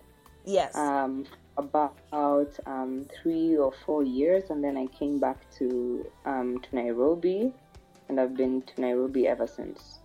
Yes 0.49 0.73
Um, 0.75 1.13
about 1.59 2.51
um, 2.65 2.93
three 3.17 3.57
or 3.65 3.73
four 3.85 4.03
years, 4.03 4.45
and 4.51 4.63
then 4.65 4.77
I 4.79 4.87
came 4.99 5.19
back 5.27 5.39
to 5.59 6.07
um, 6.25 6.49
to 6.65 6.69
Nairobi, 6.81 7.53
and 8.09 8.15
I've 8.21 8.35
been 8.43 8.63
to 8.63 8.75
Nairobi 8.81 9.27
ever 9.27 9.47
since. 9.47 10.01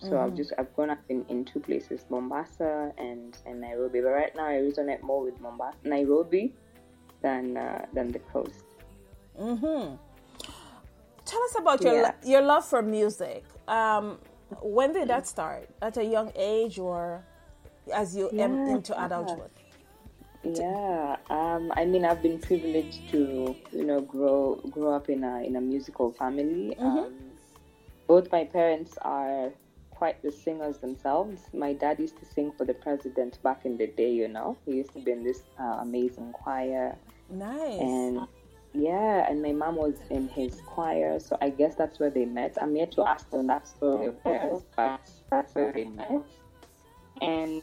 So 0.00 0.16
I've 0.16 0.34
just 0.40 0.52
I've 0.56 0.72
gone 0.78 0.88
up 0.88 1.02
in, 1.12 1.26
in 1.28 1.44
two 1.44 1.60
places, 1.60 2.06
Mombasa 2.08 2.92
and, 2.96 3.36
and 3.44 3.60
Nairobi. 3.60 4.00
But 4.00 4.12
right 4.22 4.34
now 4.34 4.46
I 4.48 4.56
resonate 4.64 5.02
more 5.02 5.20
with 5.22 5.36
Mombasa, 5.44 5.76
Nairobi, 5.84 6.54
than 7.20 7.56
uh, 7.58 7.84
than 7.92 8.08
the 8.16 8.22
coast. 8.32 8.64
Tell 11.30 11.42
us 11.48 11.54
about 11.58 11.78
your 11.84 11.94
Yeah. 12.00 12.12
your 12.24 12.42
love 12.42 12.64
for 12.64 12.80
music. 12.82 13.44
Um, 13.68 14.18
when 14.62 14.92
did 14.96 15.08
that 15.08 15.26
start? 15.26 15.68
At 15.82 15.96
a 15.98 16.04
young 16.04 16.32
age, 16.34 16.78
or 16.78 17.22
as 17.92 18.16
you 18.16 18.30
Yeah. 18.32 18.46
into 18.46 19.04
adulthood? 19.04 19.50
Yeah, 20.42 21.16
um, 21.28 21.70
I 21.76 21.84
mean 21.84 22.04
I've 22.04 22.22
been 22.22 22.38
privileged 22.38 23.08
to 23.10 23.54
you 23.72 23.84
know 23.84 24.00
grow 24.00 24.56
grow 24.70 24.94
up 24.94 25.10
in 25.10 25.22
a 25.22 25.42
in 25.42 25.56
a 25.56 25.60
musical 25.60 26.12
family. 26.12 26.76
Um, 26.78 27.32
both 28.06 28.32
my 28.32 28.44
parents 28.44 28.96
are 29.02 29.52
quite 29.90 30.22
the 30.22 30.32
singers 30.32 30.78
themselves. 30.78 31.42
My 31.52 31.74
dad 31.74 32.00
used 32.00 32.18
to 32.20 32.24
sing 32.24 32.52
for 32.56 32.64
the 32.64 32.72
president 32.72 33.38
back 33.42 33.66
in 33.66 33.76
the 33.76 33.86
day. 33.86 34.10
You 34.12 34.28
know, 34.28 34.56
he 34.64 34.76
used 34.76 34.94
to 34.94 35.00
be 35.00 35.10
in 35.12 35.22
this 35.22 35.42
uh, 35.58 35.78
amazing 35.82 36.32
choir. 36.32 36.96
Nice. 37.28 37.80
and 37.80 38.26
yeah, 38.72 39.28
and 39.28 39.42
my 39.42 39.52
mom 39.52 39.76
was 39.76 40.00
in 40.10 40.28
his 40.28 40.62
choir, 40.66 41.18
so 41.18 41.36
I 41.42 41.50
guess 41.50 41.74
that's 41.74 41.98
where 41.98 42.10
they 42.10 42.24
met. 42.24 42.56
I'm 42.60 42.76
yet 42.76 42.92
to 42.92 43.02
ask 43.06 43.28
them 43.30 43.48
that 43.48 43.66
story 43.66 44.06
of 44.06 44.16
theirs, 44.24 44.62
but 44.76 45.00
that's 45.30 45.54
where 45.54 45.72
they 45.72 45.84
met. 45.84 46.22
And 47.20 47.62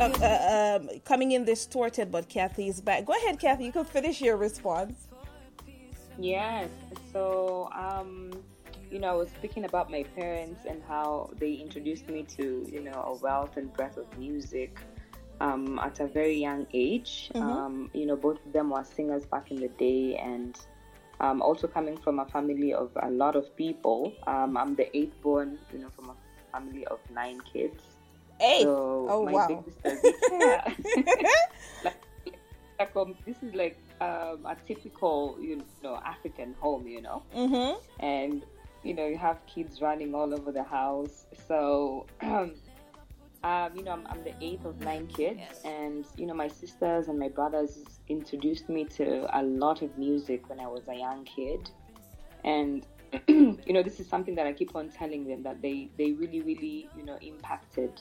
a, 0.00 0.12
a, 0.22 0.76
um, 0.76 0.88
coming 1.04 1.32
in 1.32 1.44
distorted, 1.44 2.10
but 2.10 2.28
Cathy 2.28 2.68
is 2.68 2.80
back. 2.80 3.04
Go 3.04 3.14
ahead, 3.14 3.38
Cathy. 3.38 3.64
You 3.64 3.72
can 3.72 3.84
finish 3.84 4.20
your 4.20 4.36
response. 4.36 5.08
Yes. 6.18 6.68
So, 7.12 7.68
um, 7.74 8.30
you 8.90 8.98
know, 8.98 9.08
I 9.08 9.14
was 9.14 9.28
speaking 9.30 9.64
about 9.64 9.90
my 9.90 10.02
parents 10.14 10.66
and 10.68 10.82
how 10.86 11.30
they 11.38 11.52
introduced 11.54 12.08
me 12.08 12.24
to, 12.36 12.66
you 12.70 12.80
know, 12.80 12.92
a 12.92 13.14
wealth 13.22 13.56
and 13.56 13.72
breadth 13.72 13.96
of 13.96 14.06
music 14.18 14.78
um, 15.40 15.78
at 15.78 16.00
a 16.00 16.06
very 16.06 16.36
young 16.36 16.66
age. 16.72 17.30
Mm-hmm. 17.34 17.46
Um, 17.46 17.90
you 17.92 18.06
know, 18.06 18.16
both 18.16 18.44
of 18.46 18.52
them 18.52 18.70
were 18.70 18.84
singers 18.84 19.24
back 19.24 19.50
in 19.50 19.56
the 19.56 19.68
day, 19.68 20.16
and 20.16 20.58
um, 21.20 21.42
also 21.42 21.66
coming 21.66 21.96
from 21.96 22.18
a 22.18 22.26
family 22.26 22.74
of 22.74 22.90
a 23.02 23.10
lot 23.10 23.34
of 23.36 23.54
people. 23.56 24.12
Um, 24.26 24.56
I'm 24.56 24.74
the 24.74 24.94
eighth 24.96 25.20
born, 25.22 25.58
you 25.72 25.78
know, 25.80 25.88
from 25.90 26.10
a 26.10 26.14
family 26.52 26.86
of 26.86 26.98
nine 27.10 27.40
kids. 27.52 27.82
Eight. 28.42 28.62
So 28.62 29.06
oh 29.08 29.24
my 29.24 29.32
wow. 29.32 29.48
big 29.48 29.64
sister, 29.64 30.12
yeah. 30.32 30.74
like, 31.84 31.96
like, 32.78 32.96
um, 32.96 33.14
this 33.24 33.36
is 33.42 33.54
like 33.54 33.78
um, 34.00 34.46
a 34.46 34.56
typical, 34.66 35.38
you 35.40 35.62
know, 35.82 36.00
African 36.04 36.54
home, 36.58 36.86
you 36.86 37.02
know, 37.02 37.22
mm-hmm. 37.34 37.78
and 38.04 38.44
you 38.82 38.94
know, 38.94 39.06
you 39.06 39.16
have 39.16 39.38
kids 39.46 39.80
running 39.80 40.14
all 40.14 40.34
over 40.34 40.50
the 40.50 40.62
house. 40.62 41.26
So, 41.46 42.06
um, 42.22 42.56
you 43.74 43.82
know, 43.84 43.92
I'm, 43.92 44.06
I'm 44.08 44.24
the 44.24 44.34
eighth 44.40 44.64
of 44.64 44.80
nine 44.80 45.06
kids, 45.06 45.60
and 45.64 46.04
you 46.16 46.26
know, 46.26 46.34
my 46.34 46.48
sisters 46.48 47.08
and 47.08 47.18
my 47.18 47.28
brothers 47.28 47.78
introduced 48.08 48.68
me 48.68 48.84
to 48.96 49.26
a 49.38 49.42
lot 49.42 49.82
of 49.82 49.96
music 49.98 50.48
when 50.48 50.58
I 50.60 50.66
was 50.66 50.82
a 50.88 50.94
young 50.96 51.24
kid, 51.24 51.70
and 52.44 52.86
you 53.28 53.72
know, 53.72 53.82
this 53.82 54.00
is 54.00 54.08
something 54.08 54.34
that 54.34 54.46
I 54.46 54.52
keep 54.52 54.74
on 54.74 54.88
telling 54.88 55.26
them 55.26 55.42
that 55.42 55.62
they 55.62 55.90
they 55.96 56.12
really, 56.12 56.40
really, 56.40 56.88
you 56.96 57.04
know, 57.04 57.18
impacted 57.20 58.00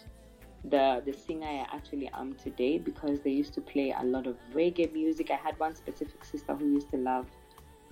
the 0.65 1.01
the 1.05 1.13
singer 1.13 1.47
I 1.47 1.67
actually 1.73 2.09
am 2.13 2.35
today 2.35 2.77
because 2.77 3.19
they 3.21 3.31
used 3.31 3.53
to 3.55 3.61
play 3.61 3.93
a 3.97 4.03
lot 4.03 4.27
of 4.27 4.37
reggae 4.53 4.91
music. 4.93 5.31
I 5.31 5.35
had 5.35 5.59
one 5.59 5.75
specific 5.75 6.23
sister 6.23 6.55
who 6.55 6.65
used 6.65 6.91
to 6.91 6.97
love 6.97 7.27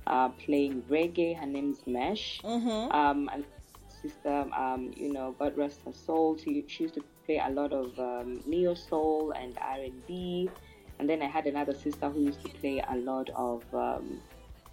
uh, 0.07 0.29
playing 0.29 0.83
reggae. 0.83 1.37
Her 1.37 1.45
name 1.45 1.71
is 1.71 1.81
Mesh. 1.87 2.41
Mm-hmm. 2.43 2.91
Um, 2.91 3.29
and 3.33 3.45
sister, 4.01 4.45
um, 4.55 4.91
you 4.95 5.11
know, 5.11 5.35
God 5.39 5.57
rest 5.57 5.81
her 5.85 5.93
soul. 5.93 6.37
She, 6.37 6.65
she 6.67 6.83
used 6.83 6.95
to 6.95 7.03
play 7.25 7.41
a 7.43 7.49
lot 7.49 7.73
of 7.73 7.97
um, 7.99 8.41
neo 8.45 8.73
soul 8.73 9.33
and 9.35 9.57
R 9.59 9.79
and 9.81 10.05
B. 10.07 10.49
And 10.99 11.09
then 11.09 11.21
I 11.21 11.27
had 11.27 11.47
another 11.47 11.73
sister 11.73 12.09
who 12.09 12.21
used 12.21 12.43
to 12.45 12.49
play 12.49 12.83
a 12.87 12.95
lot 12.97 13.29
of 13.35 13.63
um, 13.73 14.19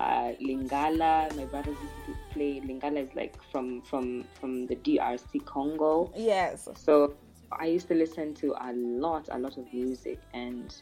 uh, 0.00 0.32
Lingala. 0.42 1.34
My 1.36 1.44
brothers 1.44 1.76
used 1.80 2.06
to 2.06 2.16
play 2.32 2.60
Lingala 2.60 3.08
is 3.08 3.14
like 3.14 3.36
from 3.50 3.80
from 3.82 4.24
from 4.40 4.66
the 4.66 4.76
DRC 4.76 5.44
Congo. 5.44 6.12
Yes. 6.16 6.68
So 6.74 7.14
I 7.52 7.66
used 7.66 7.88
to 7.88 7.94
listen 7.94 8.34
to 8.34 8.54
a 8.60 8.72
lot, 8.74 9.28
a 9.30 9.38
lot 9.38 9.56
of 9.56 9.72
music, 9.72 10.18
and 10.34 10.74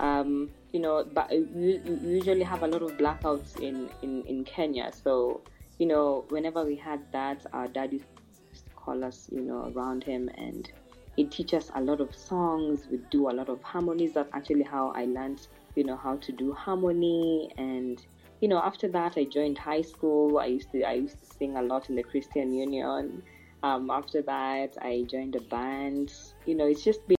um, 0.00 0.48
you 0.72 0.80
know, 0.80 1.06
but 1.12 1.30
we 1.30 1.80
usually 2.02 2.42
have 2.42 2.62
a 2.62 2.66
lot 2.66 2.82
of 2.82 2.96
blackouts 2.96 3.60
in, 3.60 3.90
in, 4.02 4.22
in 4.24 4.44
Kenya. 4.44 4.90
So, 4.92 5.42
you 5.78 5.86
know, 5.86 6.24
whenever 6.30 6.64
we 6.64 6.74
had 6.74 7.00
that, 7.12 7.44
our 7.52 7.68
dad 7.68 7.92
used 7.92 8.06
to 8.54 8.74
call 8.74 9.04
us, 9.04 9.28
you 9.30 9.42
know, 9.42 9.70
around 9.76 10.02
him 10.02 10.30
and 10.38 10.70
he'd 11.16 11.30
teach 11.30 11.52
us 11.52 11.70
a 11.74 11.82
lot 11.82 12.00
of 12.00 12.14
songs. 12.14 12.88
We'd 12.90 13.10
do 13.10 13.28
a 13.28 13.32
lot 13.32 13.50
of 13.50 13.62
harmonies. 13.62 14.14
That's 14.14 14.30
actually 14.32 14.62
how 14.62 14.92
I 14.96 15.04
learned, 15.04 15.46
you 15.74 15.84
know, 15.84 15.96
how 15.96 16.16
to 16.16 16.32
do 16.32 16.54
harmony. 16.54 17.52
And, 17.58 18.02
you 18.40 18.48
know, 18.48 18.58
after 18.58 18.88
that, 18.88 19.18
I 19.18 19.24
joined 19.24 19.58
high 19.58 19.82
school. 19.82 20.38
I 20.38 20.46
used 20.46 20.72
to, 20.72 20.82
I 20.82 20.94
used 20.94 21.20
to 21.20 21.26
sing 21.36 21.58
a 21.58 21.62
lot 21.62 21.90
in 21.90 21.96
the 21.96 22.02
Christian 22.02 22.54
Union. 22.54 23.22
Um, 23.62 23.90
after 23.90 24.22
that, 24.22 24.76
I 24.80 25.04
joined 25.08 25.36
a 25.36 25.40
band. 25.40 26.12
You 26.46 26.54
know, 26.54 26.66
it's 26.66 26.82
just 26.82 27.06
been 27.06 27.16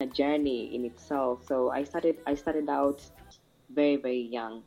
a 0.00 0.06
journey 0.06 0.74
in 0.74 0.84
itself. 0.84 1.44
So 1.46 1.70
I 1.70 1.84
started 1.84 2.18
I 2.26 2.34
started 2.34 2.68
out 2.68 3.02
very 3.70 3.96
very 3.96 4.20
young, 4.20 4.62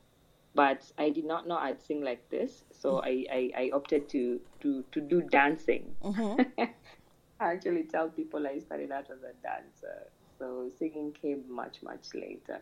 but 0.54 0.92
I 0.98 1.10
did 1.10 1.26
not 1.26 1.48
know 1.48 1.56
I'd 1.56 1.82
sing 1.82 2.04
like 2.04 2.30
this. 2.30 2.64
So 2.72 3.00
I, 3.00 3.26
I, 3.32 3.52
I 3.58 3.72
opted 3.74 4.10
to, 4.10 4.42
to 4.62 4.84
to 4.92 5.02
do 5.02 5.22
dancing. 5.22 5.96
Mm-hmm. 6.04 6.42
I 7.40 7.54
actually 7.54 7.84
tell 7.84 8.10
people 8.10 8.46
I 8.46 8.60
started 8.60 8.92
out 8.92 9.10
as 9.10 9.24
a 9.24 9.34
dancer. 9.42 10.08
So 10.38 10.70
singing 10.78 11.14
came 11.14 11.44
much 11.50 11.82
much 11.82 12.14
later. 12.14 12.62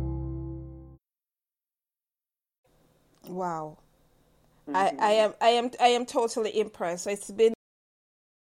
Wow. 3.27 3.77
I, 4.67 4.71
mm-hmm. 4.71 5.01
I 5.01 5.11
am 5.11 5.33
I 5.41 5.49
am 5.49 5.71
I 5.79 5.87
am 5.87 6.05
totally 6.05 6.59
impressed. 6.59 7.07
It's 7.07 7.31
been 7.31 7.53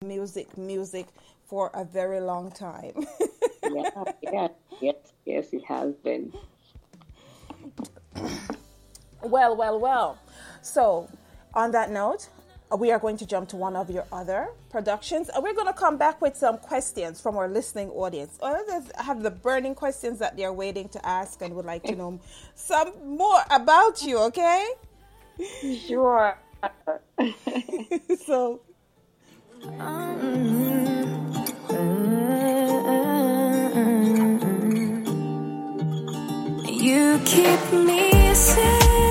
music 0.04 0.58
music 0.58 1.08
for 1.46 1.72
a 1.74 1.84
very 1.84 2.22
long 2.22 2.52
time. 2.52 2.94
yeah, 3.64 4.04
yeah, 4.22 4.48
yes, 4.80 4.96
yes, 5.26 5.54
it 5.54 5.66
has 5.66 5.94
been. 5.96 6.32
well, 9.24 9.56
well, 9.56 9.80
well. 9.80 10.18
So, 10.62 11.10
on 11.54 11.72
that 11.72 11.90
note, 11.92 12.30
we 12.78 12.92
are 12.92 13.00
going 13.00 13.18
to 13.18 13.26
jump 13.26 13.50
to 13.50 13.56
one 13.58 13.76
of 13.76 13.90
your 13.90 14.06
other 14.12 14.50
productions. 14.70 15.30
Uh, 15.30 15.42
We're 15.42 15.54
going 15.56 15.68
to 15.68 15.74
come 15.74 15.98
back 15.98 16.22
with 16.22 16.36
some 16.38 16.58
questions 16.60 17.20
from 17.22 17.38
our 17.38 17.48
listening 17.48 17.90
audience. 17.92 18.38
Others 18.42 18.92
have 18.98 19.24
the 19.24 19.32
burning 19.32 19.76
questions 19.76 20.20
that 20.20 20.38
they're 20.38 20.54
waiting 20.54 20.90
to 20.90 21.06
ask 21.06 21.42
and 21.42 21.56
would 21.56 21.66
like 21.66 21.84
to 21.86 21.96
know 21.96 22.20
some 22.56 22.92
more 23.06 23.42
about 23.52 24.02
you, 24.04 24.20
okay? 24.20 24.68
Sure. 25.88 26.38
so, 28.26 28.62
You 36.68 37.20
keep 37.26 37.74
me 37.74 38.34
safe 38.36 39.09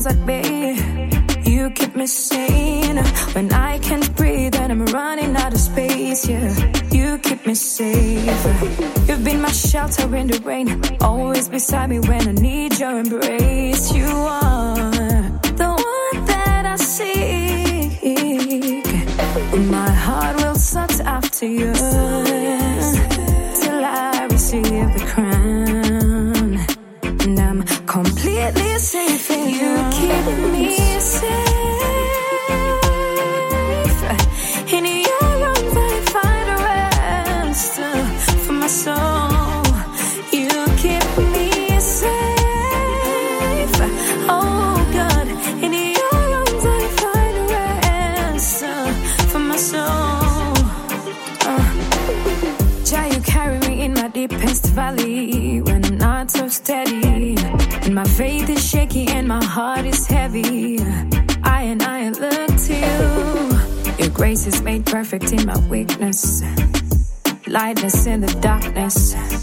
clouds 0.00 0.06
at 0.06 0.26
bay, 0.26 0.74
you 1.44 1.70
keep 1.70 1.94
me 1.96 2.06
sane. 2.06 2.98
When 3.34 3.52
I 3.52 3.78
can't 3.78 4.14
breathe 4.16 4.54
and 4.56 4.72
I'm 4.72 4.86
running 4.86 5.36
out 5.36 5.52
of 5.52 5.60
space, 5.60 6.28
yeah, 6.28 6.54
you 6.90 7.18
keep 7.18 7.46
me 7.46 7.54
safe. 7.54 8.44
You've 9.08 9.24
been 9.24 9.40
my 9.40 9.52
shelter 9.52 10.14
in 10.16 10.28
the 10.28 10.40
rain, 10.44 10.68
always 11.00 11.48
beside 11.48 11.90
me 11.90 11.98
when 12.00 12.28
I 12.28 12.32
need 12.32 12.78
your 12.78 12.98
embrace. 12.98 13.92
You 13.92 14.06
are 14.06 14.74
the 15.62 15.68
one 15.68 16.26
that 16.26 16.66
I 16.66 16.76
seek. 16.76 18.00
My 19.70 19.90
heart 19.90 20.36
will 20.36 20.54
search 20.54 21.00
after 21.00 21.46
you 21.46 21.72
till 23.62 23.84
I 23.84 24.28
receive 24.30 24.88
the 24.96 25.04
crown. 25.12 26.58
And 27.22 27.38
I'm 27.38 27.62
completely 27.86 28.78
safe 28.78 29.19
perfect 64.90 65.32
in 65.32 65.46
my 65.46 65.56
weakness, 65.68 66.42
lightness 67.46 68.06
in 68.06 68.20
the 68.20 68.38
darkness. 68.40 69.39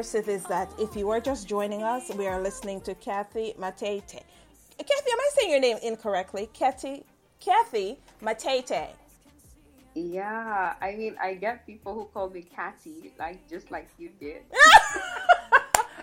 Gentlemen, 0.00 0.24
of 0.24 0.28
course 0.28 0.28
it 0.28 0.28
is 0.28 0.44
that. 0.44 0.72
If 0.78 0.96
you 0.96 1.10
are 1.10 1.20
just 1.20 1.46
joining 1.46 1.82
us, 1.82 2.10
we 2.16 2.26
are 2.26 2.40
listening 2.40 2.80
to 2.82 2.94
Cathy 2.94 3.52
Matete. 3.58 4.22
Cathy, 4.78 5.10
am 5.12 5.20
I 5.20 5.30
saying 5.38 5.50
your 5.50 5.60
name 5.60 5.76
incorrectly? 5.82 6.48
Cathy, 6.54 7.04
Cathy 7.38 7.98
Matete. 8.22 8.88
Yeah, 9.94 10.74
I 10.80 10.94
mean, 10.96 11.16
I 11.22 11.34
get 11.34 11.66
people 11.66 11.92
who 11.92 12.06
call 12.14 12.30
me 12.30 12.42
Catty, 12.42 13.12
like 13.18 13.46
just 13.48 13.70
like 13.70 13.88
you 13.98 14.10
did. 14.18 14.42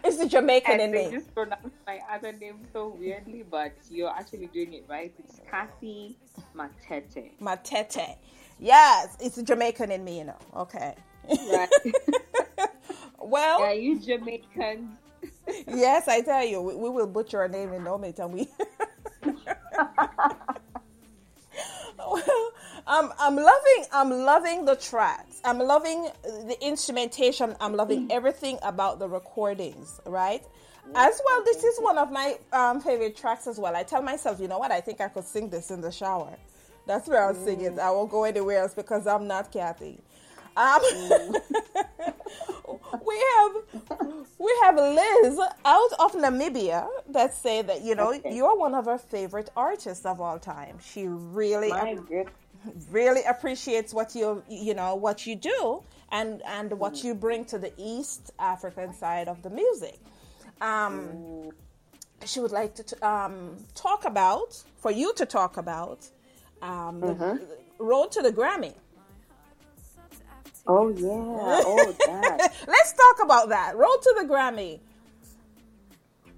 It's 0.04 0.18
the 0.18 0.28
Jamaican 0.28 0.76
in 0.76 0.80
and 0.80 0.94
they 0.94 1.06
me. 1.08 1.12
just 1.12 1.34
pronounce 1.34 1.74
my 1.86 2.00
other 2.10 2.32
name 2.32 2.60
so 2.72 2.96
weirdly, 2.98 3.44
but 3.50 3.74
you're 3.90 4.12
actually 4.12 4.46
doing 4.54 4.74
it 4.74 4.86
right. 4.88 5.14
It's 5.20 5.42
Cathy 5.50 6.16
Matete. 6.56 7.32
Matete. 7.42 8.16
Yes, 8.60 9.18
it's 9.20 9.36
the 9.36 9.44
Jamaican 9.44 9.92
in 9.92 10.06
me, 10.06 10.20
you 10.20 10.26
know. 10.26 10.38
Okay. 10.56 10.94
Right? 11.28 11.70
Well, 13.20 13.60
yeah, 13.60 13.72
you 13.74 14.00
Jamaican. 14.00 14.98
yes, 15.68 16.08
I 16.08 16.22
tell 16.22 16.46
you, 16.46 16.62
we, 16.62 16.76
we 16.76 16.90
will 16.90 17.08
butcher 17.08 17.44
a 17.44 17.50
name 17.50 17.74
in 17.74 17.84
no 17.84 17.98
minute, 17.98 18.20
and 18.20 18.34
we. 18.34 18.48
well, 21.98 22.52
I'm 22.86 23.12
I'm 23.20 23.36
loving 23.36 23.86
I'm 23.92 24.10
loving 24.10 24.66
the 24.66 24.76
tracks. 24.76 25.42
I'm 25.44 25.60
loving 25.60 26.10
the 26.24 26.58
instrumentation. 26.62 27.56
I'm 27.60 27.76
loving 27.76 28.12
everything 28.12 28.60
about 28.64 29.00
the 29.00 29.08
recordings. 29.10 30.00
Right. 30.06 30.44
As 30.96 31.20
well, 31.26 31.44
this 31.44 31.66
is 31.66 31.80
one 31.80 31.98
of 31.98 32.12
my 32.12 32.38
um, 32.54 32.80
favorite 32.80 33.18
tracks 33.18 33.46
as 33.46 33.58
well. 33.60 33.76
I 33.76 33.84
tell 33.84 34.02
myself, 34.02 34.40
you 34.40 34.48
know 34.48 34.58
what? 34.58 34.72
I 34.72 34.80
think 34.80 35.02
I 35.02 35.10
could 35.10 35.26
sing 35.26 35.50
this 35.50 35.70
in 35.70 35.82
the 35.82 35.92
shower. 35.92 36.38
That's 36.86 37.10
where 37.10 37.26
I'll 37.26 37.36
sing 37.36 37.60
it. 37.62 37.78
I 37.78 37.92
won't 37.92 38.10
go 38.10 38.24
anywhere 38.24 38.62
else 38.62 38.74
because 38.74 39.06
I'm 39.06 39.28
not 39.28 39.52
Cathy. 39.52 40.00
Um, 40.58 40.82
we 43.06 43.24
have 43.36 43.52
we 44.40 44.52
have 44.64 44.76
Liz 44.76 45.40
out 45.66 45.94
of 46.00 46.14
Namibia 46.14 46.88
that 47.10 47.34
say 47.36 47.62
that 47.62 47.82
you 47.84 47.96
know 47.96 48.14
Okay. 48.14 48.36
you're 48.36 48.58
one 48.58 48.74
of 48.76 48.86
her 48.86 48.98
favorite 48.98 49.50
artists 49.56 50.06
of 50.06 50.20
all 50.20 50.40
time. 50.40 50.78
She 50.84 51.08
really 51.08 51.70
good. 51.70 52.28
really 52.92 53.24
appreciates 53.24 53.94
what 53.94 54.16
you 54.16 54.44
you 54.50 54.74
know 54.74 54.96
what 54.96 55.28
you 55.28 55.36
do 55.36 55.84
and 56.12 56.42
and 56.48 56.72
what 56.80 57.04
you 57.04 57.14
bring 57.14 57.46
to 57.46 57.58
the 57.60 57.72
East 57.78 58.32
African 58.40 58.94
side 58.96 59.28
of 59.28 59.42
the 59.44 59.50
music. 59.52 60.00
Um, 60.60 61.52
she 62.26 62.40
would 62.40 62.52
like 62.52 62.74
to 62.76 62.84
t- 62.84 63.00
um, 63.02 63.58
talk 63.76 64.06
about 64.06 64.64
for 64.82 64.90
you 64.92 65.14
to 65.16 65.26
talk 65.26 65.58
about 65.58 66.00
um, 66.64 67.00
the 67.00 67.40
road 67.80 68.12
to 68.14 68.22
the 68.24 68.32
Grammy. 68.32 68.74
Oh 70.68 70.90
yeah. 70.90 71.62
Oh 71.66 71.96
that. 72.06 72.54
Let's 72.68 72.94
talk 72.94 73.24
about 73.24 73.50
that 73.50 73.76
road 73.78 73.98
to 74.04 74.16
the 74.20 74.26
Grammy. 74.26 74.80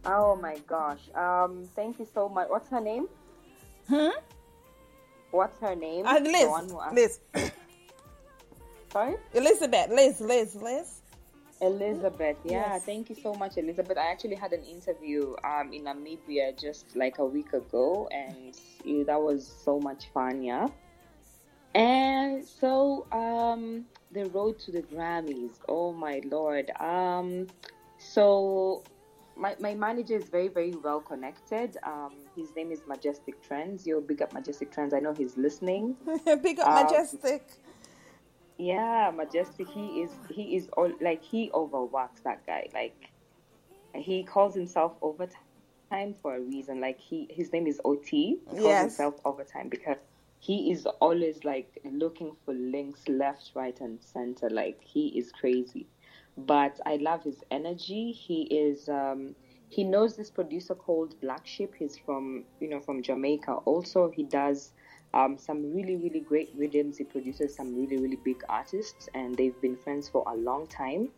Oh 0.05 0.35
my 0.35 0.57
gosh. 0.67 0.99
Um. 1.15 1.67
Thank 1.75 1.99
you 1.99 2.07
so 2.13 2.29
much. 2.29 2.47
What's 2.49 2.69
her 2.69 2.81
name? 2.81 3.07
Hmm? 3.87 4.09
What's 5.31 5.59
her 5.59 5.75
name? 5.75 6.05
Uh, 6.05 6.19
Liz, 6.19 6.47
one 6.47 6.69
who 6.69 6.79
asked- 6.81 6.95
Liz, 6.95 7.19
Sorry. 8.91 9.15
Elizabeth, 9.33 9.89
Liz, 9.91 10.19
Liz, 10.21 10.55
Liz. 10.55 10.95
Elizabeth, 11.61 12.37
yeah, 12.45 12.73
Yes. 12.73 12.85
thank 12.85 13.09
you 13.09 13.15
so 13.15 13.33
much, 13.33 13.57
Elizabeth. 13.57 13.97
I 13.97 14.09
actually 14.11 14.35
had 14.35 14.53
an 14.53 14.63
interview 14.63 15.35
um, 15.43 15.73
in 15.73 15.83
Namibia 15.83 16.57
just 16.59 16.95
like 16.95 17.17
a 17.19 17.25
week 17.25 17.51
ago, 17.53 18.07
and 18.11 18.57
yeah, 18.85 19.03
that 19.03 19.21
was 19.21 19.45
so 19.65 19.77
much 19.79 20.05
fun, 20.13 20.41
yeah. 20.41 20.67
And 21.75 22.43
so, 22.45 23.05
um, 23.11 23.85
the 24.11 24.25
road 24.27 24.59
to 24.59 24.71
the 24.71 24.81
Grammys, 24.81 25.59
oh 25.67 25.93
my 25.93 26.21
lord. 26.25 26.71
Um, 26.79 27.47
so, 27.97 28.83
my, 29.35 29.55
my 29.59 29.73
manager 29.73 30.15
is 30.15 30.29
very, 30.29 30.47
very 30.47 30.73
well 30.73 30.99
connected. 30.99 31.77
Um, 31.83 32.13
his 32.35 32.55
name 32.55 32.71
is 32.71 32.81
Majestic 32.87 33.41
Trends. 33.41 33.85
Yo, 33.85 34.01
big 34.01 34.21
up 34.21 34.33
Majestic 34.33 34.71
Trends. 34.71 34.93
I 34.93 34.99
know 34.99 35.13
he's 35.13 35.37
listening. 35.37 35.95
Big 36.41 36.59
up, 36.59 36.67
Um, 36.67 36.83
majestic. 36.85 37.47
Yeah, 38.57 39.11
majestic. 39.15 39.69
He 39.69 40.01
is. 40.01 40.11
He 40.29 40.55
is 40.57 40.67
all 40.75 40.91
like 40.99 41.23
he 41.23 41.49
overworks 41.53 42.21
that 42.21 42.45
guy. 42.45 42.67
Like 42.73 42.95
he 43.95 44.23
calls 44.23 44.53
himself 44.53 44.97
overtime 45.01 46.13
for 46.21 46.35
a 46.35 46.41
reason. 46.41 46.81
Like 46.81 46.99
he, 46.99 47.27
his 47.29 47.53
name 47.53 47.67
is 47.67 47.79
OT. 47.85 48.39
He 48.49 48.57
calls 48.57 48.63
Yes. 48.65 48.81
himself 48.81 49.15
overtime 49.23 49.69
because 49.69 49.97
he 50.39 50.71
is 50.71 50.85
always 51.01 51.43
like 51.43 51.79
looking 51.83 52.35
for 52.45 52.53
links 52.53 53.07
left, 53.07 53.51
right, 53.55 53.79
and 53.81 54.01
center. 54.01 54.49
Like 54.49 54.79
he 54.81 55.07
is 55.09 55.31
crazy. 55.31 55.87
But 56.37 56.79
I 56.85 56.95
love 56.95 57.23
his 57.23 57.43
energy. 57.51 58.11
He 58.11 58.43
is. 58.43 58.87
Um, 58.87 59.35
he 59.67 59.83
knows 59.83 60.15
this 60.15 60.31
producer 60.31 60.73
called 60.73 61.19
Black 61.21 61.45
Sheep. 61.45 61.75
He's 61.77 61.97
from 61.97 62.45
you 62.61 62.69
know 62.69 62.79
from 62.79 63.03
Jamaica. 63.03 63.51
Also, 63.65 64.09
he 64.09 64.23
does 64.23 64.71
um, 65.13 65.37
some 65.37 65.73
really 65.73 65.97
really 65.97 66.21
great 66.21 66.51
rhythms. 66.55 66.97
He 66.97 67.03
produces 67.03 67.53
some 67.53 67.75
really 67.75 67.97
really 67.97 68.19
big 68.23 68.41
artists, 68.47 69.09
and 69.13 69.35
they've 69.35 69.59
been 69.61 69.75
friends 69.75 70.07
for 70.07 70.23
a 70.27 70.35
long 70.35 70.67
time. 70.67 71.09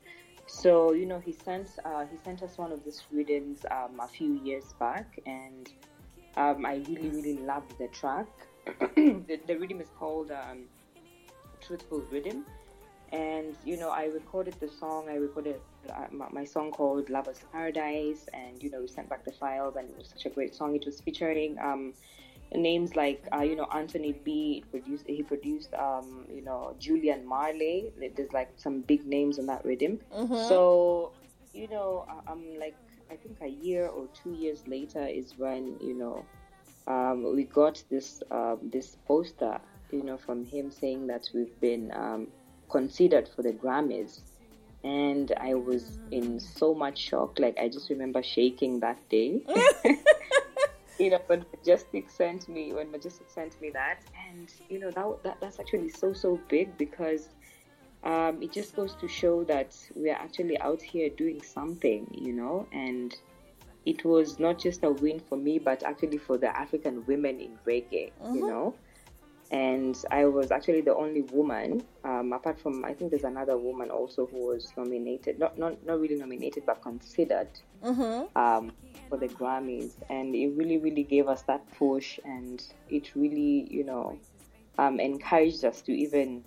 So 0.47 0.93
you 0.93 1.05
know 1.05 1.19
he 1.19 1.31
sent 1.31 1.69
uh, 1.85 2.05
he 2.09 2.17
sent 2.17 2.41
us 2.41 2.57
one 2.57 2.71
of 2.71 2.83
these 2.83 3.03
rhythms 3.11 3.59
um, 3.69 3.99
a 3.99 4.07
few 4.07 4.33
years 4.43 4.73
back, 4.79 5.19
and 5.27 5.71
um, 6.37 6.65
I 6.65 6.83
really 6.87 7.09
really 7.09 7.37
loved 7.37 7.77
the 7.77 7.87
track. 7.89 8.27
the, 8.95 9.39
the 9.47 9.55
rhythm 9.55 9.81
is 9.81 9.89
called 9.97 10.31
um, 10.31 10.65
Truthful 11.61 12.03
Rhythm, 12.11 12.45
and 13.11 13.55
you 13.65 13.77
know 13.77 13.89
I 13.89 14.05
recorded 14.05 14.55
the 14.59 14.67
song. 14.67 15.07
I 15.09 15.15
recorded 15.15 15.59
uh, 15.89 16.05
my, 16.11 16.27
my 16.31 16.45
song 16.45 16.71
called 16.71 17.09
Lovers 17.09 17.39
Paradise, 17.51 18.27
and 18.33 18.61
you 18.61 18.69
know 18.69 18.81
we 18.81 18.87
sent 18.87 19.09
back 19.09 19.25
the 19.25 19.31
files, 19.31 19.75
and 19.75 19.89
it 19.89 19.97
was 19.97 20.07
such 20.07 20.25
a 20.25 20.29
great 20.29 20.55
song. 20.55 20.75
It 20.75 20.85
was 20.85 20.99
featuring 21.01 21.57
um, 21.59 21.93
names 22.53 22.95
like 22.95 23.27
uh, 23.33 23.41
you 23.41 23.55
know 23.55 23.67
Anthony 23.73 24.13
B. 24.13 24.63
Produced 24.69 25.07
he 25.07 25.23
produced 25.23 25.73
um, 25.73 26.25
you 26.29 26.43
know 26.43 26.75
Julian 26.79 27.25
Marley. 27.25 27.91
There's 28.15 28.31
like 28.33 28.51
some 28.57 28.81
big 28.81 29.05
names 29.05 29.39
on 29.39 29.45
that 29.47 29.65
rhythm. 29.65 29.99
So 30.47 31.13
you 31.53 31.67
know 31.67 32.05
I'm 32.27 32.59
like 32.59 32.77
I 33.09 33.15
think 33.15 33.39
a 33.41 33.47
year 33.47 33.87
or 33.87 34.07
two 34.13 34.31
years 34.31 34.67
later 34.67 35.05
is 35.05 35.33
when 35.37 35.77
you 35.81 35.93
know 35.93 36.25
um, 36.87 37.35
we 37.35 37.43
got 37.43 37.83
this 37.89 38.23
um, 38.31 38.59
this 38.63 38.97
poster, 39.07 39.59
you 39.91 40.03
know, 40.03 40.17
from 40.17 40.45
him 40.45 40.71
saying 40.71 41.07
that 41.07 41.29
we've 41.33 41.59
been 41.59 41.91
um, 41.93 42.27
considered 42.69 43.29
for 43.35 43.41
the 43.41 43.53
Grammys, 43.53 44.21
and 44.83 45.31
I 45.39 45.53
was 45.53 45.99
in 46.11 46.39
so 46.39 46.73
much 46.73 46.97
shock. 46.97 47.39
Like 47.39 47.57
I 47.59 47.69
just 47.69 47.89
remember 47.89 48.23
shaking 48.23 48.79
that 48.79 48.97
day. 49.09 49.43
you 50.99 51.09
know, 51.09 51.19
when 51.27 51.45
Majestic 51.55 52.09
sent 52.09 52.47
me 52.47 52.73
when 52.73 52.91
Majestic 52.91 53.29
sent 53.29 53.59
me 53.61 53.69
that, 53.71 53.99
and 54.29 54.51
you 54.69 54.79
know 54.79 54.91
that, 54.91 55.23
that 55.23 55.37
that's 55.41 55.59
actually 55.59 55.89
so 55.89 56.13
so 56.13 56.39
big 56.49 56.77
because 56.77 57.29
um, 58.03 58.41
it 58.41 58.51
just 58.51 58.75
goes 58.75 58.95
to 58.95 59.07
show 59.07 59.43
that 59.43 59.75
we 59.95 60.09
are 60.09 60.17
actually 60.17 60.59
out 60.59 60.81
here 60.81 61.09
doing 61.09 61.41
something, 61.41 62.07
you 62.11 62.33
know, 62.33 62.67
and 62.71 63.15
it 63.85 64.05
was 64.05 64.39
not 64.39 64.59
just 64.59 64.83
a 64.83 64.91
win 64.91 65.19
for 65.19 65.37
me, 65.37 65.59
but 65.59 65.83
actually 65.83 66.17
for 66.17 66.37
the 66.37 66.55
African 66.55 67.03
women 67.05 67.39
in 67.39 67.57
reggae, 67.65 68.11
mm-hmm. 68.21 68.35
you 68.35 68.47
know. 68.47 68.75
And 69.51 69.97
I 70.11 70.25
was 70.25 70.49
actually 70.49 70.79
the 70.79 70.95
only 70.95 71.23
woman, 71.23 71.83
um, 72.05 72.31
apart 72.31 72.57
from 72.57 72.85
I 72.85 72.93
think 72.93 73.11
there's 73.11 73.25
another 73.25 73.57
woman 73.57 73.89
also 73.89 74.25
who 74.25 74.47
was 74.47 74.71
nominated, 74.77 75.39
not 75.39 75.57
not, 75.57 75.85
not 75.85 75.99
really 75.99 76.15
nominated, 76.15 76.63
but 76.65 76.81
considered 76.81 77.49
mm-hmm. 77.83 78.37
um, 78.37 78.71
for 79.09 79.17
the 79.17 79.27
Grammys. 79.27 79.95
And 80.09 80.33
it 80.33 80.53
really, 80.55 80.77
really 80.77 81.03
gave 81.03 81.27
us 81.27 81.41
that 81.43 81.69
push, 81.77 82.17
and 82.23 82.63
it 82.89 83.13
really, 83.13 83.67
you 83.69 83.83
know, 83.83 84.17
um, 84.77 85.01
encouraged 85.01 85.65
us 85.65 85.81
to 85.81 85.91
even, 85.91 86.45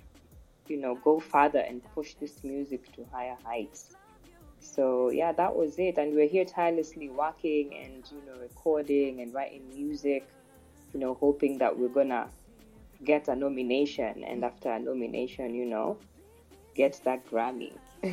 you 0.68 0.78
know, 0.78 0.94
go 1.04 1.20
further 1.20 1.58
and 1.58 1.82
push 1.94 2.14
this 2.14 2.42
music 2.42 2.90
to 2.94 3.04
higher 3.12 3.36
heights. 3.44 3.94
So 4.64 5.10
yeah, 5.10 5.32
that 5.32 5.54
was 5.54 5.78
it. 5.78 5.98
And 5.98 6.14
we're 6.14 6.28
here 6.28 6.44
tirelessly 6.44 7.10
working 7.10 7.76
and 7.76 8.04
you 8.10 8.22
know 8.26 8.40
recording 8.40 9.20
and 9.20 9.32
writing 9.32 9.68
music, 9.68 10.26
you 10.92 11.00
know, 11.00 11.14
hoping 11.14 11.58
that 11.58 11.78
we're 11.78 11.88
gonna 11.88 12.28
get 13.04 13.28
a 13.28 13.36
nomination 13.36 14.24
and 14.24 14.44
after 14.44 14.72
a 14.72 14.80
nomination, 14.80 15.54
you 15.54 15.66
know, 15.66 15.98
get 16.74 17.00
that 17.04 17.26
Grammy. 17.26 17.72
so 18.02 18.10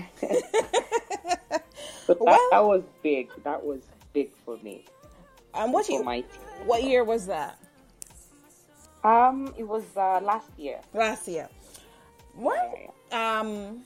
that, 2.08 2.18
well, 2.20 2.48
that 2.52 2.64
was 2.64 2.84
big. 3.02 3.32
That 3.44 3.64
was 3.64 3.82
big 4.14 4.32
for 4.46 4.58
me. 4.58 4.86
And 5.54 5.74
what 5.74 5.90
year? 5.90 6.04
My 6.04 6.24
what 6.66 6.84
year 6.84 7.04
was 7.04 7.28
that? 7.28 7.58
Um, 9.04 9.54
it 9.58 9.68
was 9.68 9.84
uh, 9.96 10.20
last 10.22 10.50
year. 10.58 10.80
Last 10.94 11.28
year. 11.28 11.50
Well, 12.36 12.94
um, 13.12 13.84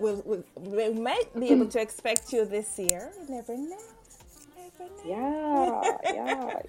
we'll, 0.00 0.22
we'll, 0.24 0.44
we 0.56 0.90
might 0.98 1.28
be 1.38 1.50
able 1.50 1.66
to 1.66 1.80
expect 1.80 2.32
you 2.32 2.44
this 2.44 2.78
year. 2.78 3.12
Never 3.28 3.56
know. 3.56 3.78
Never 4.56 4.90
know. 5.06 5.96
Yeah, 6.04 6.14
yeah. 6.14 6.60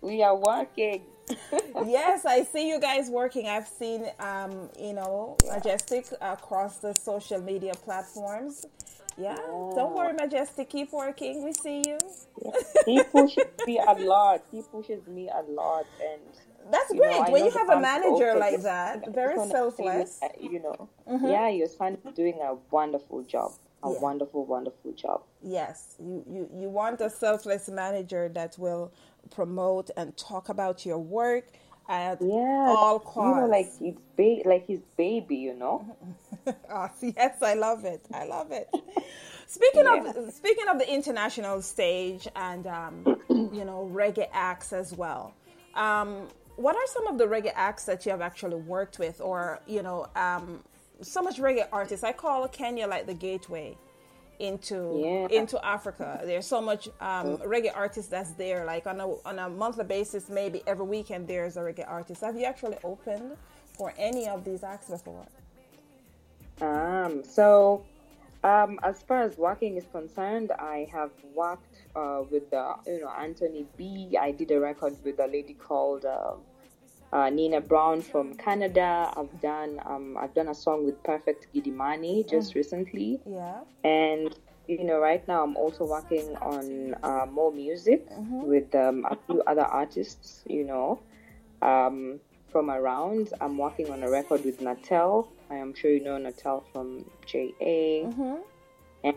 We 0.00 0.22
are 0.22 0.36
working. 0.36 1.02
yes, 1.86 2.24
I 2.26 2.44
see 2.44 2.68
you 2.68 2.78
guys 2.80 3.08
working. 3.08 3.48
I've 3.48 3.68
seen, 3.68 4.06
um, 4.18 4.68
you 4.78 4.92
know, 4.92 5.36
yeah. 5.44 5.54
Majestic 5.54 6.06
across 6.20 6.78
the 6.78 6.94
social 6.94 7.40
media 7.40 7.72
platforms. 7.74 8.66
Yeah. 9.16 9.30
yeah. 9.30 9.36
Don't 9.74 9.94
worry, 9.94 10.12
Majestic. 10.12 10.68
Keep 10.70 10.92
working. 10.92 11.44
We 11.44 11.52
see 11.52 11.82
you. 11.86 11.98
Yeah. 12.44 12.50
He 12.84 13.02
pushes 13.04 13.44
me 13.66 13.78
a 13.78 13.92
lot. 13.98 14.42
He 14.50 14.62
pushes 14.62 15.06
me 15.06 15.28
a 15.28 15.42
lot, 15.50 15.86
and 16.02 16.20
that's 16.70 16.90
you 16.90 16.98
great. 16.98 17.20
Know, 17.20 17.30
when 17.30 17.44
you 17.44 17.50
have 17.50 17.68
a 17.68 17.80
manager 17.80 18.34
like 18.38 18.62
that, 18.62 19.12
very 19.12 19.36
selfless. 19.48 20.20
You 20.40 20.60
know, 20.60 20.88
mm-hmm. 21.08 21.26
yeah, 21.26 21.48
your 21.48 21.68
son 21.68 21.98
is 22.04 22.14
doing 22.14 22.38
a 22.42 22.54
wonderful 22.70 23.22
job. 23.22 23.52
A 23.82 23.92
yeah. 23.92 24.00
wonderful, 24.00 24.46
wonderful 24.46 24.92
job. 24.92 25.22
Yes, 25.42 25.96
you, 25.98 26.24
you 26.26 26.48
you 26.54 26.68
want 26.68 27.00
a 27.00 27.10
selfless 27.10 27.68
manager 27.68 28.30
that 28.34 28.56
will 28.58 28.92
promote 29.30 29.90
and 29.96 30.16
talk 30.16 30.48
about 30.48 30.86
your 30.86 30.98
work 30.98 31.48
at 31.88 32.20
yeah, 32.22 32.74
all 32.76 32.98
costs. 32.98 33.36
You 33.36 33.40
know, 33.42 33.46
like 33.46 33.78
his 33.78 33.94
ba- 34.16 34.48
like 34.48 34.66
his 34.66 34.80
baby. 34.96 35.36
You 35.36 35.54
know. 35.54 35.96
oh, 36.70 36.90
yes, 37.00 37.42
I 37.42 37.54
love 37.54 37.84
it. 37.84 38.06
I 38.12 38.24
love 38.24 38.52
it. 38.52 38.68
Speaking 39.46 39.84
yeah. 39.84 40.10
of 40.16 40.32
speaking 40.32 40.66
of 40.68 40.78
the 40.78 40.92
international 40.92 41.60
stage 41.60 42.26
and 42.34 42.66
um, 42.66 43.04
you 43.28 43.64
know 43.64 43.90
reggae 43.92 44.28
acts 44.32 44.72
as 44.72 44.94
well. 44.94 45.34
Um, 45.74 46.28
what 46.56 46.76
are 46.76 46.86
some 46.86 47.06
of 47.06 47.18
the 47.18 47.24
reggae 47.24 47.52
acts 47.54 47.84
that 47.84 48.04
you 48.06 48.12
have 48.12 48.20
actually 48.20 48.56
worked 48.56 48.98
with, 48.98 49.20
or 49.20 49.60
you 49.66 49.82
know, 49.82 50.06
um, 50.16 50.62
so 51.00 51.22
much 51.22 51.38
reggae 51.38 51.66
artists? 51.72 52.04
I 52.04 52.12
call 52.12 52.46
Kenya 52.48 52.86
like 52.86 53.06
the 53.06 53.14
gateway 53.14 53.76
into 54.38 55.00
yeah. 55.04 55.38
into 55.40 55.64
Africa. 55.64 56.20
There's 56.24 56.46
so 56.46 56.60
much 56.60 56.88
um, 57.00 57.38
reggae 57.38 57.74
artists 57.74 58.10
that's 58.10 58.32
there. 58.32 58.64
Like 58.64 58.86
on 58.86 59.00
a 59.00 59.08
on 59.24 59.38
a 59.38 59.48
monthly 59.48 59.84
basis, 59.84 60.28
maybe 60.28 60.62
every 60.66 60.86
weekend 60.86 61.28
there's 61.28 61.56
a 61.56 61.60
reggae 61.60 61.88
artist. 61.88 62.20
Have 62.20 62.36
you 62.36 62.44
actually 62.44 62.78
opened 62.84 63.36
for 63.76 63.92
any 63.98 64.28
of 64.28 64.44
these 64.44 64.62
acts 64.62 64.88
before? 64.88 65.26
Um. 66.60 67.24
So, 67.24 67.84
um, 68.44 68.78
as 68.82 69.02
far 69.02 69.22
as 69.22 69.36
working 69.36 69.76
is 69.76 69.86
concerned, 69.90 70.52
I 70.52 70.88
have 70.92 71.10
worked 71.34 71.73
uh, 71.96 72.22
with 72.30 72.50
the 72.50 72.74
you 72.86 73.00
know 73.00 73.10
Anthony 73.10 73.66
B. 73.76 74.16
I 74.20 74.30
did 74.30 74.50
a 74.50 74.60
record 74.60 74.96
with 75.04 75.18
a 75.20 75.26
lady 75.26 75.54
called 75.54 76.04
uh, 76.04 76.34
uh, 77.12 77.30
Nina 77.30 77.60
Brown 77.60 78.02
from 78.02 78.34
Canada. 78.34 79.12
I've 79.16 79.40
done 79.40 79.80
um, 79.86 80.16
I've 80.18 80.34
done 80.34 80.48
a 80.48 80.54
song 80.54 80.84
with 80.84 81.02
Perfect 81.02 81.48
Giddimani 81.54 82.28
just 82.28 82.52
mm. 82.52 82.56
recently. 82.56 83.20
Yeah. 83.26 83.60
And 83.84 84.36
you 84.66 84.82
know, 84.82 84.98
right 84.98 85.26
now 85.28 85.44
I'm 85.44 85.56
also 85.56 85.84
working 85.84 86.36
on 86.36 86.94
uh, 87.02 87.26
more 87.30 87.52
music 87.52 88.10
mm-hmm. 88.10 88.46
with 88.46 88.74
um, 88.74 89.06
a 89.10 89.16
few 89.26 89.42
other 89.46 89.64
artists. 89.64 90.42
You 90.48 90.64
know, 90.64 91.00
um, 91.62 92.20
from 92.54 92.70
around. 92.70 93.32
I'm 93.40 93.58
working 93.58 93.90
on 93.90 94.04
a 94.04 94.08
record 94.08 94.44
with 94.44 94.60
Natel. 94.60 95.26
I 95.50 95.56
am 95.56 95.74
sure 95.74 95.90
you 95.90 96.04
know 96.04 96.16
Natel 96.16 96.62
from 96.72 97.04
JA. 97.26 98.06
Mm-hmm. 98.06 98.36
And 99.02 99.16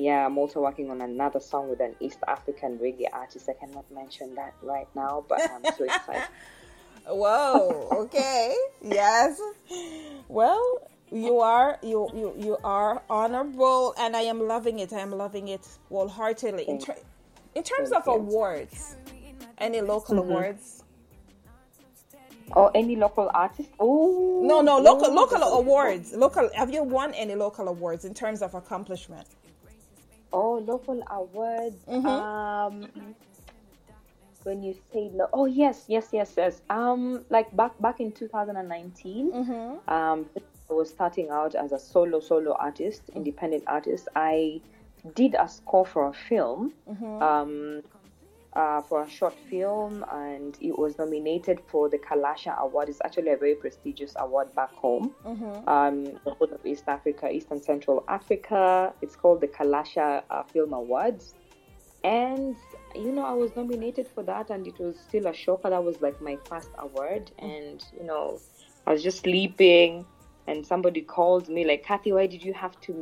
yeah, 0.00 0.26
I'm 0.26 0.38
also 0.38 0.60
working 0.60 0.90
on 0.90 1.00
another 1.00 1.40
song 1.40 1.68
with 1.68 1.80
an 1.80 1.94
East 2.00 2.18
African 2.26 2.78
reggae 2.78 3.06
artist. 3.12 3.48
I 3.48 3.52
cannot 3.52 3.90
mention 3.92 4.34
that 4.36 4.54
right 4.62 4.88
now, 4.94 5.24
but 5.28 5.40
I'm 5.50 5.64
so 5.76 5.84
excited. 5.84 6.28
Whoa. 7.06 7.88
Okay. 7.92 8.54
yes. 8.82 9.40
Well, 10.28 10.80
you 11.10 11.40
are 11.40 11.78
you 11.82 12.08
you 12.14 12.34
you 12.38 12.56
are 12.62 13.02
honorable, 13.10 13.94
and 13.98 14.16
I 14.16 14.22
am 14.22 14.46
loving 14.46 14.78
it. 14.78 14.92
I 14.92 15.00
am 15.00 15.12
loving 15.12 15.48
it 15.48 15.66
wholeheartedly. 15.88 16.68
In, 16.68 16.78
ter- 16.78 16.96
in 17.54 17.62
terms 17.62 17.90
Thank 17.90 18.06
of 18.06 18.06
you. 18.06 18.20
awards, 18.20 18.96
any 19.58 19.80
local 19.80 20.16
mm-hmm. 20.16 20.30
awards? 20.30 20.84
Or 22.52 22.72
any 22.74 22.96
local 22.96 23.30
artist? 23.32 23.68
Oh 23.78 24.42
no, 24.44 24.60
no 24.60 24.78
local 24.78 25.12
local 25.14 25.42
awards. 25.42 26.12
Local. 26.12 26.50
Have 26.54 26.72
you 26.72 26.82
won 26.82 27.14
any 27.14 27.34
local 27.36 27.68
awards 27.68 28.04
in 28.04 28.12
terms 28.12 28.42
of 28.42 28.54
accomplishment? 28.54 29.26
Oh, 30.32 30.58
local 30.58 31.02
awards. 31.10 31.84
Mm-hmm. 31.86 32.06
Um, 32.06 33.14
when 34.44 34.62
you 34.62 34.74
say 34.92 35.10
lo- 35.12 35.28
oh 35.32 35.46
yes 35.46 35.84
yes 35.88 36.08
yes 36.12 36.34
yes 36.36 36.62
um 36.70 37.24
like 37.30 37.54
back 37.56 37.72
back 37.80 38.00
in 38.00 38.12
2019 38.12 39.32
mm-hmm. 39.32 39.92
um 39.92 40.26
I 40.70 40.72
was 40.72 40.88
starting 40.88 41.30
out 41.30 41.54
as 41.54 41.72
a 41.72 41.78
solo 41.78 42.20
solo 42.20 42.52
artist 42.52 43.02
mm-hmm. 43.06 43.18
independent 43.18 43.64
artist 43.66 44.08
I 44.16 44.60
did 45.14 45.34
a 45.38 45.48
score 45.48 45.86
for 45.86 46.08
a 46.08 46.12
film 46.12 46.72
mm-hmm. 46.88 47.22
um 47.22 47.82
uh, 48.54 48.82
for 48.82 49.02
a 49.02 49.08
short 49.08 49.34
film 49.48 50.04
and 50.12 50.56
it 50.60 50.76
was 50.76 50.98
nominated 50.98 51.60
for 51.68 51.88
the 51.88 51.98
Kalasha 51.98 52.58
Award. 52.58 52.88
It's 52.88 53.00
actually 53.04 53.30
a 53.30 53.36
very 53.36 53.54
prestigious 53.54 54.14
award 54.16 54.54
back 54.54 54.72
home. 54.72 55.14
Mm-hmm. 55.24 55.68
Um, 55.68 56.20
of 56.26 56.66
East 56.66 56.84
Africa, 56.88 57.30
East 57.30 57.48
and 57.50 57.62
Central 57.62 58.04
Africa. 58.08 58.92
It's 59.02 59.14
called 59.14 59.40
the 59.40 59.48
Kalasha 59.48 60.22
uh, 60.30 60.42
Film 60.44 60.72
Awards. 60.72 61.34
And 62.02 62.56
you 62.94 63.12
know, 63.12 63.24
I 63.24 63.32
was 63.32 63.54
nominated 63.54 64.08
for 64.08 64.22
that, 64.24 64.50
and 64.50 64.66
it 64.66 64.78
was 64.78 64.98
still 64.98 65.26
a 65.26 65.34
shocker. 65.34 65.70
That 65.70 65.84
was 65.84 66.00
like 66.00 66.20
my 66.20 66.38
first 66.46 66.70
award, 66.78 67.30
and 67.38 67.84
you 67.96 68.04
know, 68.04 68.40
I 68.86 68.92
was 68.92 69.02
just 69.02 69.20
sleeping, 69.20 70.06
and 70.46 70.66
somebody 70.66 71.02
called 71.02 71.48
me 71.48 71.64
like, 71.64 71.84
"Cathy, 71.84 72.12
why 72.12 72.26
did 72.26 72.42
you 72.42 72.54
have 72.54 72.80
to 72.80 72.94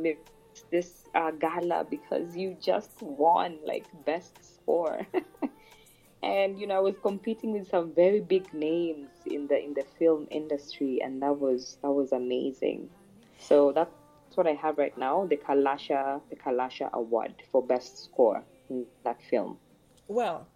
this 0.71 1.05
uh, 1.15 1.31
gala? 1.31 1.85
Because 1.89 2.35
you 2.35 2.57
just 2.59 3.01
won 3.01 3.57
like 3.65 3.85
best 4.05 4.37
score." 4.43 5.05
and 6.23 6.59
you 6.59 6.67
know, 6.67 6.75
I 6.75 6.79
was 6.79 6.95
competing 7.01 7.53
with 7.53 7.69
some 7.69 7.93
very 7.93 8.19
big 8.19 8.53
names 8.53 9.09
in 9.25 9.47
the 9.47 9.57
in 9.61 9.73
the 9.73 9.85
film 9.97 10.27
industry, 10.31 11.01
and 11.03 11.21
that 11.21 11.39
was 11.39 11.77
that 11.81 11.91
was 11.91 12.11
amazing. 12.11 12.89
So 13.39 13.71
that's 13.71 13.91
what 14.35 14.47
I 14.47 14.53
have 14.53 14.77
right 14.77 14.97
now: 14.97 15.25
the 15.25 15.37
Kalasha 15.37 16.21
the 16.29 16.35
Kalasha 16.35 16.91
Award 16.93 17.33
for 17.51 17.61
best 17.61 18.03
score 18.05 18.43
in 18.69 18.85
that 19.03 19.21
film. 19.29 19.57
Well, 20.07 20.47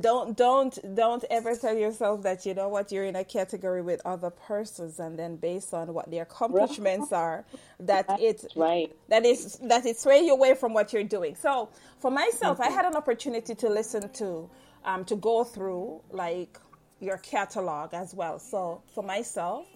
don't 0.00 0.36
don't 0.36 0.78
don't 0.94 1.24
ever 1.30 1.54
tell 1.56 1.76
yourself 1.76 2.22
that 2.22 2.44
you 2.46 2.54
know 2.54 2.68
what 2.68 2.90
you're 2.92 3.04
in 3.04 3.16
a 3.16 3.24
category 3.24 3.82
with 3.82 4.00
other 4.04 4.30
persons 4.30 4.98
and 4.98 5.18
then 5.18 5.36
based 5.36 5.74
on 5.74 5.92
what 5.94 6.10
their 6.10 6.22
accomplishments 6.22 7.12
are 7.12 7.44
that 7.80 8.06
it 8.20 8.44
right 8.56 8.90
that 9.08 9.24
is 9.26 9.58
that 9.58 9.84
it 9.86 9.98
sway 9.98 10.20
you 10.20 10.32
away 10.32 10.54
from 10.54 10.72
what 10.74 10.92
you're 10.92 11.04
doing 11.04 11.34
so 11.34 11.68
for 11.98 12.10
myself 12.10 12.60
i 12.60 12.68
had 12.68 12.84
an 12.84 12.96
opportunity 12.96 13.54
to 13.54 13.68
listen 13.68 14.08
to 14.10 14.48
um, 14.84 15.04
to 15.04 15.16
go 15.16 15.44
through 15.44 16.00
like 16.10 16.58
your 17.00 17.18
catalog 17.18 17.92
as 17.92 18.14
well. 18.14 18.38
So 18.38 18.82
for 18.94 19.02
myself, 19.02 19.66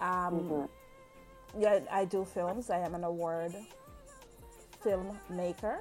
um, 0.00 0.68
Mm-hmm. 1.54 1.60
yeah, 1.62 1.80
I 1.90 2.04
do 2.04 2.24
films. 2.24 2.70
I 2.70 2.78
am 2.78 2.94
an 2.94 3.04
award 3.04 3.54
filmmaker. 4.84 5.78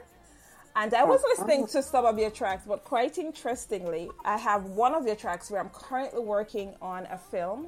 And 0.76 0.94
I 0.94 1.04
was 1.04 1.22
listening 1.24 1.68
to 1.68 1.84
some 1.84 2.06
of 2.06 2.18
your 2.18 2.32
tracks, 2.32 2.64
but 2.68 2.84
quite 2.84 3.18
interestingly, 3.20 4.10
I 4.26 4.38
have 4.38 4.66
one 4.66 4.96
of 4.96 5.06
your 5.06 5.16
tracks 5.16 5.52
where 5.52 5.62
I'm 5.62 5.70
currently 5.70 6.22
working 6.22 6.74
on 6.82 7.06
a 7.12 7.18
film. 7.18 7.68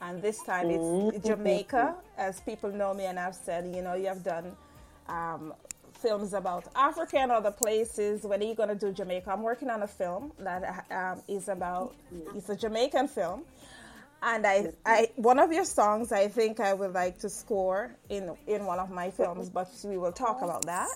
And 0.00 0.20
this 0.20 0.42
time 0.42 0.68
it's 0.68 1.24
Jamaica, 1.24 1.94
as 2.18 2.40
people 2.40 2.72
know 2.72 2.92
me, 2.92 3.04
and 3.04 3.20
I've 3.20 3.36
said, 3.36 3.72
you 3.72 3.82
know, 3.82 3.94
you 3.94 4.06
have 4.06 4.24
done 4.24 4.56
um, 5.08 5.54
films 5.92 6.34
about 6.34 6.66
Africa 6.74 7.18
and 7.18 7.30
other 7.30 7.52
places. 7.52 8.24
When 8.24 8.42
are 8.42 8.44
you 8.44 8.56
going 8.56 8.70
to 8.70 8.74
do 8.74 8.90
Jamaica? 8.92 9.30
I'm 9.30 9.42
working 9.42 9.70
on 9.70 9.84
a 9.84 9.86
film 9.86 10.32
that 10.40 10.84
um, 10.90 11.22
is 11.28 11.48
about, 11.48 11.94
it's 12.34 12.48
a 12.48 12.56
Jamaican 12.56 13.06
film. 13.06 13.44
And 14.24 14.44
I, 14.44 14.72
I, 14.84 15.10
one 15.14 15.38
of 15.38 15.52
your 15.52 15.64
songs, 15.64 16.10
I 16.10 16.26
think 16.26 16.58
I 16.58 16.74
would 16.74 16.92
like 16.92 17.18
to 17.20 17.28
score 17.28 17.94
in 18.08 18.36
in 18.46 18.66
one 18.66 18.78
of 18.78 18.88
my 18.90 19.10
films, 19.10 19.50
but 19.50 19.68
we 19.84 19.98
will 19.98 20.12
talk 20.12 20.42
about 20.42 20.64
that. 20.66 20.88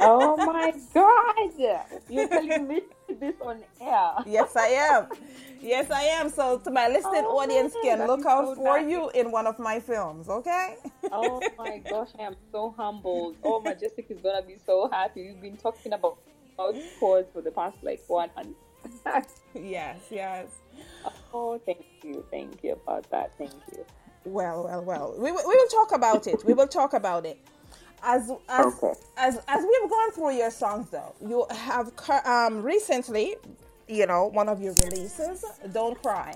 Oh 0.00 0.36
my 0.36 0.72
god! 0.94 1.84
You're 2.08 2.28
telling 2.28 2.68
me 2.68 2.82
this 3.08 3.34
on 3.40 3.60
air. 3.80 4.12
Yes, 4.26 4.56
I 4.56 4.66
am. 4.66 5.06
Yes, 5.60 5.90
I 5.90 6.02
am. 6.02 6.30
So, 6.30 6.58
to 6.58 6.70
my 6.70 6.88
listening 6.88 7.24
Oh, 7.26 7.38
audience, 7.38 7.74
can 7.82 8.06
look 8.06 8.24
out 8.24 8.46
so 8.46 8.54
for 8.54 8.80
nice. 8.80 8.90
you 8.90 9.10
in 9.10 9.30
one 9.30 9.46
of 9.46 9.58
my 9.58 9.78
films. 9.80 10.28
Okay? 10.28 10.76
Oh 11.12 11.42
my 11.58 11.78
gosh, 11.78 12.08
I 12.18 12.22
am 12.22 12.36
so 12.52 12.74
humbled. 12.76 13.36
Oh 13.42 13.60
Majestic 13.60 14.06
is 14.10 14.18
gonna 14.22 14.42
be 14.42 14.56
so 14.64 14.88
happy. 14.90 15.32
We've 15.32 15.42
been 15.42 15.56
talking 15.56 15.92
about 15.92 16.18
about 16.54 16.76
scores 16.96 17.26
for 17.32 17.42
the 17.42 17.50
past 17.50 17.76
like 17.82 18.02
one 18.06 18.30
month. 18.36 18.56
yes, 19.54 19.98
yes. 20.10 20.48
oh, 21.34 21.58
thank 21.66 21.84
you, 22.02 22.24
thank 22.30 22.62
you 22.62 22.72
about 22.72 23.08
that. 23.10 23.32
Thank 23.38 23.52
you. 23.72 23.84
Well, 24.24 24.64
well, 24.64 24.84
well. 24.84 25.14
We, 25.18 25.30
we 25.32 25.42
will 25.42 25.68
talk 25.68 25.92
about 25.92 26.26
it. 26.26 26.44
We 26.44 26.52
will 26.54 26.68
talk 26.68 26.92
about 26.92 27.24
it. 27.26 27.38
As 28.02 28.30
as 28.48 28.74
Okay. 28.82 28.94
as 29.16 29.40
as 29.48 29.64
we've 29.64 29.90
gone 29.90 30.12
through 30.12 30.32
your 30.36 30.50
songs, 30.50 30.90
though, 30.90 31.14
you 31.26 31.46
have 31.50 31.92
um 32.26 32.62
recently, 32.62 33.36
you 33.88 34.06
know, 34.06 34.26
one 34.26 34.48
of 34.48 34.62
your 34.62 34.74
releases, 34.74 35.44
"Don't 35.72 36.00
Cry." 36.02 36.34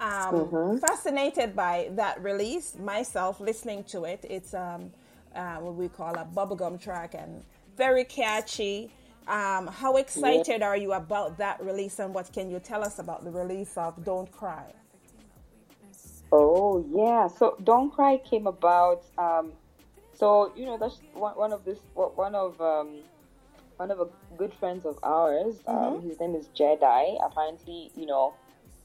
Um, 0.00 0.52
Fascinated 0.80 1.56
by 1.56 1.88
that 1.92 2.22
release 2.22 2.76
myself, 2.76 3.40
listening 3.40 3.84
to 3.84 4.04
it. 4.04 4.24
It's 4.28 4.54
um 4.54 4.92
uh, 5.34 5.56
what 5.56 5.74
we 5.76 5.88
call 5.88 6.14
a 6.14 6.24
bubblegum 6.26 6.80
track 6.80 7.14
and 7.14 7.44
very 7.76 8.04
catchy. 8.04 8.90
Um, 9.28 9.68
how 9.68 9.96
excited 9.96 10.62
are 10.62 10.76
you 10.76 10.92
about 10.92 11.38
that 11.38 11.62
release, 11.64 11.98
and 12.00 12.14
what 12.14 12.32
can 12.32 12.50
you 12.50 12.60
tell 12.60 12.84
us 12.84 12.98
about 12.98 13.24
the 13.24 13.30
release 13.30 13.78
of 13.78 14.04
"Don't 14.04 14.30
Cry"? 14.32 14.66
Oh 16.32 16.84
yeah. 16.94 17.28
So 17.28 17.56
Don't 17.64 17.90
Cry 17.92 18.18
came 18.18 18.46
about. 18.46 19.04
Um, 19.18 19.52
so 20.24 20.50
you 20.56 20.64
know 20.64 20.78
that's 20.78 21.00
one, 21.12 21.36
one 21.36 21.52
of 21.52 21.66
this 21.66 21.78
one 21.94 22.34
of 22.34 22.58
um, 22.58 23.00
one 23.76 23.90
of 23.90 24.00
a 24.00 24.08
good 24.38 24.54
friends 24.54 24.86
of 24.86 24.98
ours. 25.02 25.56
Um, 25.66 26.00
his 26.08 26.18
name 26.18 26.34
is 26.34 26.48
Jedi. 26.58 27.18
Apparently, 27.22 27.90
you 27.94 28.06
know, 28.06 28.32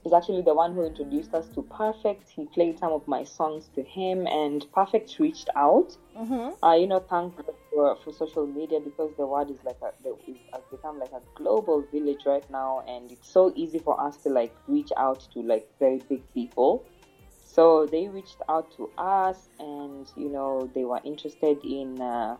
he's 0.03 0.11
actually 0.11 0.41
the 0.41 0.53
one 0.53 0.73
who 0.73 0.83
introduced 0.83 1.33
us 1.33 1.47
to 1.55 1.61
Perfect. 1.61 2.29
He 2.35 2.43
played 2.43 2.77
some 2.77 2.91
of 2.91 3.07
my 3.07 3.23
songs 3.23 3.69
to 3.75 3.83
him, 3.83 4.27
and 4.27 4.65
Perfect 4.73 5.17
reached 5.17 5.49
out. 5.55 5.95
Uh, 6.61 6.73
you 6.73 6.87
know, 6.87 6.99
thank 6.99 7.37
God 7.37 7.55
for, 7.71 7.95
for 8.03 8.11
social 8.11 8.45
media 8.45 8.81
because 8.81 9.11
the 9.15 9.25
world 9.25 9.49
is 9.49 9.63
like 9.63 9.79
a, 9.81 9.91
is, 10.29 10.35
has 10.51 10.63
become 10.69 10.99
like 10.99 11.13
a 11.13 11.21
global 11.35 11.85
village 11.93 12.23
right 12.25 12.49
now, 12.51 12.83
and 12.85 13.09
it's 13.13 13.31
so 13.31 13.53
easy 13.55 13.79
for 13.79 13.95
us 14.01 14.17
to 14.23 14.29
like 14.29 14.53
reach 14.67 14.91
out 14.97 15.25
to 15.33 15.39
like 15.41 15.69
very 15.79 15.99
big 16.09 16.21
people. 16.33 16.83
So 17.59 17.85
they 17.91 18.07
reached 18.07 18.41
out 18.47 18.71
to 18.77 18.89
us, 18.97 19.49
and 19.59 20.09
you 20.15 20.29
know 20.29 20.71
they 20.73 20.85
were 20.85 21.01
interested 21.03 21.57
in 21.61 21.99
uh, 21.99 22.37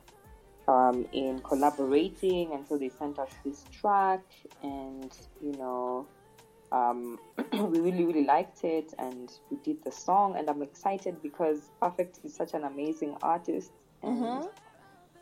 um, 0.69 1.07
in 1.11 1.41
collaborating, 1.41 2.53
and 2.53 2.65
so 2.65 2.77
they 2.77 2.87
sent 2.87 3.19
us 3.19 3.27
this 3.43 3.65
track, 3.69 4.23
and 4.63 5.11
you 5.43 5.57
know 5.57 6.07
um, 6.71 7.19
we 7.51 7.81
really 7.81 8.05
really 8.05 8.23
liked 8.23 8.63
it, 8.63 8.93
and 8.97 9.29
we 9.51 9.57
did 9.57 9.83
the 9.83 9.91
song, 9.91 10.37
and 10.37 10.49
I'm 10.49 10.61
excited 10.61 11.21
because 11.21 11.69
Perfect 11.81 12.21
is 12.23 12.33
such 12.33 12.53
an 12.53 12.63
amazing 12.63 13.17
artist, 13.21 13.73
and 14.01 14.45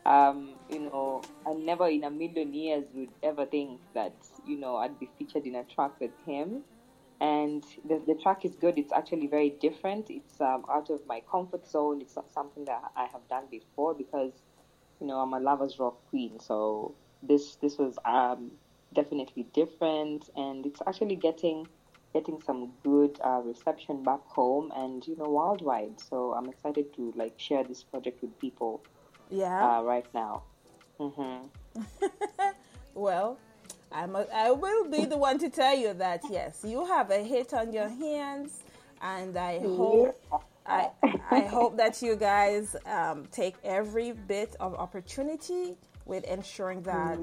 um, 0.06 0.54
you 0.70 0.78
know 0.78 1.24
I 1.44 1.54
never 1.54 1.88
in 1.88 2.04
a 2.04 2.10
million 2.10 2.54
years 2.54 2.84
would 2.94 3.10
ever 3.24 3.46
think 3.46 3.80
that 3.96 4.14
you 4.46 4.60
know 4.60 4.76
I'd 4.76 5.00
be 5.00 5.10
featured 5.18 5.44
in 5.44 5.56
a 5.56 5.64
track 5.64 5.98
with 6.00 6.12
him 6.24 6.62
and 7.20 7.64
the, 7.84 8.02
the 8.06 8.14
track 8.14 8.44
is 8.44 8.54
good. 8.56 8.78
It's 8.78 8.92
actually 8.92 9.26
very 9.26 9.50
different. 9.50 10.10
It's 10.10 10.40
um, 10.40 10.64
out 10.70 10.90
of 10.90 11.00
my 11.06 11.20
comfort 11.30 11.66
zone. 11.66 12.00
It's 12.00 12.16
not 12.16 12.30
something 12.32 12.64
that 12.66 12.82
I 12.96 13.06
have 13.06 13.28
done 13.28 13.44
before 13.50 13.94
because, 13.94 14.42
you 15.00 15.06
know, 15.06 15.18
I'm 15.20 15.32
a 15.32 15.40
lovers 15.40 15.78
rock 15.78 15.98
queen. 16.08 16.38
So 16.40 16.94
this 17.22 17.56
this 17.56 17.78
was 17.78 17.98
um, 18.04 18.52
definitely 18.94 19.44
different, 19.54 20.30
and 20.36 20.66
it's 20.66 20.80
actually 20.86 21.16
getting 21.16 21.68
getting 22.12 22.40
some 22.40 22.72
good 22.82 23.18
uh, 23.24 23.40
reception 23.44 24.02
back 24.04 24.24
home 24.26 24.70
and 24.74 25.06
you 25.06 25.16
know 25.16 25.28
worldwide. 25.28 26.00
So 26.00 26.32
I'm 26.34 26.48
excited 26.48 26.94
to 26.94 27.12
like 27.16 27.38
share 27.38 27.64
this 27.64 27.82
project 27.82 28.22
with 28.22 28.38
people 28.38 28.82
Yeah. 29.30 29.78
uh, 29.78 29.82
right 29.82 30.06
now. 30.14 30.44
hmm 30.98 31.46
Well, 32.94 33.38
I'm 33.92 34.16
a, 34.16 34.26
I 34.34 34.50
will 34.50 34.88
be 34.90 35.04
the 35.04 35.16
one 35.16 35.38
to 35.38 35.48
tell 35.48 35.76
you 35.76 35.94
that 35.94 36.22
yes, 36.30 36.60
you 36.64 36.84
have 36.86 37.10
a 37.10 37.22
hit 37.22 37.54
on 37.54 37.72
your 37.72 37.88
hands, 37.88 38.62
and 39.00 39.36
I 39.36 39.60
hope 39.60 40.20
I 40.66 40.90
I 41.30 41.40
hope 41.40 41.76
that 41.78 42.02
you 42.02 42.16
guys 42.16 42.76
um, 42.86 43.26
take 43.32 43.54
every 43.64 44.12
bit 44.12 44.56
of 44.60 44.74
opportunity 44.74 45.76
with 46.04 46.24
ensuring 46.24 46.82
that 46.82 47.18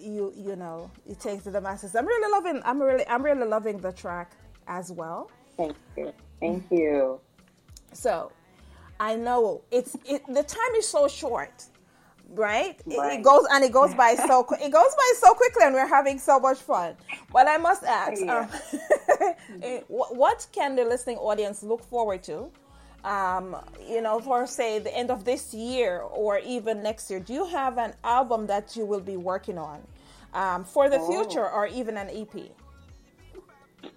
you 0.00 0.32
you 0.36 0.56
know 0.56 0.90
it 1.08 1.20
takes 1.20 1.44
to 1.44 1.50
the 1.50 1.60
masses. 1.60 1.94
I'm 1.94 2.06
really 2.06 2.30
loving 2.30 2.62
I'm 2.64 2.80
really 2.80 3.06
I'm 3.06 3.22
really 3.22 3.46
loving 3.46 3.78
the 3.78 3.92
track 3.92 4.32
as 4.66 4.90
well. 4.90 5.30
Thank 5.56 5.76
you. 5.96 6.12
Thank 6.40 6.64
you. 6.70 7.20
So 7.92 8.32
I 8.98 9.16
know 9.16 9.62
it's 9.70 9.96
it, 10.04 10.22
the 10.26 10.42
time 10.42 10.74
is 10.76 10.88
so 10.88 11.08
short, 11.08 11.64
right? 12.34 12.80
It- 12.86 13.18
It, 13.18 13.22
goes 13.22 13.44
and 13.52 13.64
it 13.64 13.72
goes 13.72 13.94
by 13.94 14.14
so 14.14 14.46
it 14.66 14.70
goes 14.70 14.94
by 15.02 15.12
so 15.18 15.34
quickly, 15.34 15.62
and 15.64 15.74
we're 15.74 15.86
having 15.86 16.18
so 16.18 16.38
much 16.40 16.58
fun. 16.58 16.94
But 17.32 17.48
I 17.48 17.56
must 17.58 17.84
ask, 17.84 18.20
Yeah. 18.24 18.38
um, 18.40 18.48
eh, 19.62 19.80
what, 19.88 20.46
can 20.52 20.76
the 20.76 20.84
listening 20.84 21.18
audience 21.18 21.62
look 21.62 21.82
forward 21.84 22.22
to? 22.24 22.50
Um, 23.04 23.56
you 23.88 24.00
know, 24.00 24.20
for 24.20 24.46
say 24.46 24.78
the 24.78 24.96
end 24.96 25.10
of 25.10 25.24
this 25.24 25.52
year 25.52 26.00
or 26.00 26.38
even 26.38 26.82
next 26.82 27.10
year. 27.10 27.18
Do 27.18 27.32
you 27.34 27.46
have 27.46 27.76
an 27.78 27.94
album 28.04 28.46
that 28.46 28.76
you 28.76 28.84
will 28.86 29.00
be 29.00 29.16
working 29.16 29.58
on 29.58 29.80
um, 30.34 30.64
for 30.64 30.88
the 30.88 31.00
future, 31.00 31.48
or 31.50 31.66
even 31.66 31.96
an 31.96 32.08
EP? 32.10 32.34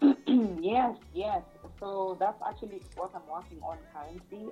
Yes, 0.59 0.95
yes. 1.13 1.41
So 1.79 2.17
that's 2.19 2.41
actually 2.47 2.81
what 2.95 3.11
I'm 3.15 3.21
working 3.31 3.59
on 3.61 3.77
currently. 3.93 4.51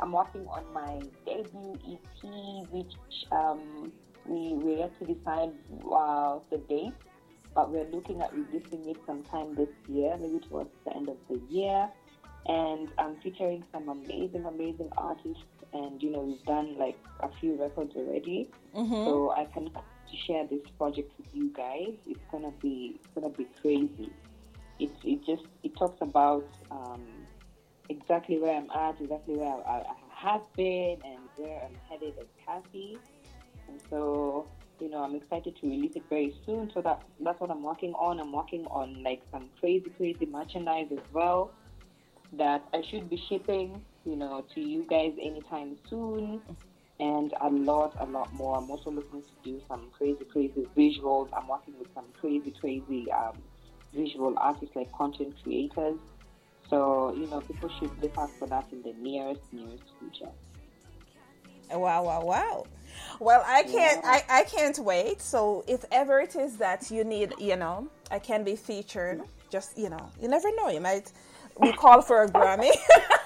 I'm 0.00 0.12
working 0.12 0.46
on 0.48 0.64
my 0.72 1.00
debut 1.26 1.78
EP, 1.86 2.68
which 2.70 2.94
um, 3.32 3.92
we 4.26 4.54
we 4.54 4.76
yet 4.76 4.98
to 4.98 5.12
decide 5.12 5.52
uh, 5.92 6.38
the 6.50 6.58
date, 6.68 6.94
but 7.54 7.70
we're 7.70 7.88
looking 7.90 8.20
at 8.20 8.32
releasing 8.32 8.88
it 8.88 8.96
sometime 9.06 9.54
this 9.54 9.68
year, 9.88 10.16
maybe 10.20 10.38
towards 10.48 10.70
the 10.84 10.94
end 10.94 11.08
of 11.08 11.16
the 11.28 11.40
year. 11.48 11.88
And 12.46 12.88
I'm 12.98 13.16
featuring 13.16 13.62
some 13.72 13.88
amazing, 13.88 14.44
amazing 14.46 14.90
artists, 14.96 15.42
and 15.72 16.02
you 16.02 16.10
know 16.10 16.20
we've 16.20 16.44
done 16.44 16.78
like 16.78 16.98
a 17.20 17.28
few 17.40 17.60
records 17.60 17.94
already. 17.96 18.48
So 19.04 19.32
I 19.32 19.44
can 19.46 19.70
to 19.70 20.16
share 20.26 20.46
this 20.46 20.62
project 20.78 21.12
with 21.18 21.26
you 21.34 21.50
guys. 21.54 21.94
It's 22.06 22.24
gonna 22.32 22.52
be 22.62 22.94
it's 22.96 23.08
gonna 23.14 23.28
be 23.30 23.46
crazy 23.60 24.10
it, 24.78 24.90
it 25.04 25.24
just 25.26 25.44
it 25.62 25.76
talks 25.76 26.00
about 26.00 26.48
um, 26.70 27.04
exactly 27.88 28.38
where 28.38 28.56
I'm 28.56 28.70
at, 28.70 29.00
exactly 29.00 29.36
where 29.36 29.54
I, 29.66 29.80
I 29.80 29.94
have 30.14 30.42
been, 30.56 30.98
and 31.04 31.20
where 31.36 31.60
I'm 31.64 31.76
headed 31.88 32.14
as 32.20 32.26
Cathy. 32.44 32.98
And 33.68 33.80
so, 33.90 34.46
you 34.80 34.88
know, 34.88 35.02
I'm 35.02 35.14
excited 35.14 35.56
to 35.60 35.68
release 35.68 35.92
it 35.94 36.04
very 36.08 36.34
soon. 36.46 36.70
So 36.72 36.80
that 36.82 37.02
that's 37.20 37.40
what 37.40 37.50
I'm 37.50 37.62
working 37.62 37.94
on. 37.94 38.20
I'm 38.20 38.32
working 38.32 38.66
on 38.66 39.02
like 39.02 39.22
some 39.30 39.50
crazy, 39.60 39.90
crazy 39.96 40.26
merchandise 40.26 40.88
as 40.92 41.04
well 41.12 41.52
that 42.32 42.62
I 42.74 42.82
should 42.90 43.08
be 43.08 43.22
shipping, 43.28 43.82
you 44.04 44.16
know, 44.16 44.44
to 44.54 44.60
you 44.60 44.84
guys 44.88 45.12
anytime 45.20 45.76
soon. 45.88 46.40
And 47.00 47.32
a 47.40 47.48
lot, 47.48 47.94
a 48.00 48.06
lot 48.06 48.32
more. 48.32 48.58
I'm 48.58 48.68
also 48.70 48.90
looking 48.90 49.22
to 49.22 49.28
do 49.44 49.60
some 49.68 49.88
crazy, 49.96 50.24
crazy 50.24 50.66
visuals. 50.76 51.28
I'm 51.32 51.46
working 51.46 51.74
with 51.78 51.88
some 51.94 52.06
crazy, 52.20 52.52
crazy 52.60 53.06
um, 53.12 53.38
visual 53.94 54.34
artists, 54.36 54.74
like 54.74 54.90
content 54.92 55.34
creators. 55.42 55.96
So, 56.70 57.14
you 57.16 57.26
know, 57.28 57.40
people 57.40 57.70
should 57.78 57.90
look 58.02 58.16
out 58.18 58.30
for 58.38 58.46
that 58.48 58.66
in 58.72 58.82
the 58.82 58.92
nearest, 59.00 59.40
nearest 59.52 59.84
future. 59.98 60.30
Wow, 61.70 62.04
wow, 62.04 62.24
wow. 62.24 62.66
Well, 63.20 63.42
I 63.46 63.62
can't. 63.62 64.04
I, 64.04 64.24
I 64.28 64.44
can't 64.44 64.78
wait. 64.78 65.20
So 65.20 65.64
if 65.66 65.84
ever 65.92 66.20
it 66.20 66.36
is 66.36 66.56
that 66.58 66.90
you 66.90 67.04
need, 67.04 67.34
you 67.38 67.56
know, 67.56 67.88
I 68.10 68.18
can 68.18 68.44
be 68.44 68.56
featured. 68.56 69.22
Just 69.50 69.78
you 69.78 69.88
know, 69.88 70.10
you 70.20 70.28
never 70.28 70.54
know. 70.56 70.68
You 70.68 70.80
might 70.80 71.12
we 71.58 71.72
call 71.72 72.02
for 72.02 72.22
a 72.22 72.28
Grammy. 72.28 72.70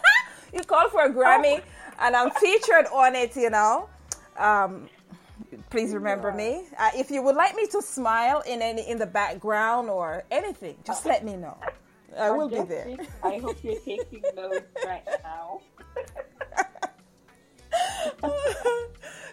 you 0.53 0.61
call 0.61 0.89
for 0.89 1.05
a 1.05 1.13
Grammy, 1.13 1.63
and 2.01 2.17
I'm 2.17 2.31
featured 2.31 2.87
on 2.93 3.15
it. 3.15 3.37
You 3.37 3.51
know. 3.51 3.89
Um, 4.37 4.89
please 5.71 5.93
remember 5.93 6.33
me. 6.33 6.65
Uh, 6.79 6.91
if 6.95 7.11
you 7.11 7.23
would 7.23 7.37
like 7.37 7.55
me 7.55 7.67
to 7.69 7.83
smile 7.83 8.43
in 8.47 8.63
any 8.63 8.89
in 8.89 8.99
the 8.99 9.07
background 9.07 9.91
or 9.91 10.25
anything, 10.31 10.77
just 10.85 11.07
let 11.07 11.25
me 11.25 11.37
know. 11.37 11.57
I 12.19 12.31
will 12.31 12.49
be 12.49 12.63
there. 12.63 12.97
I 13.23 13.39
hope 13.39 13.63
you're 13.63 13.81
taking 13.81 14.23
notes 14.37 14.67
right 14.85 15.05
now. 15.23 15.61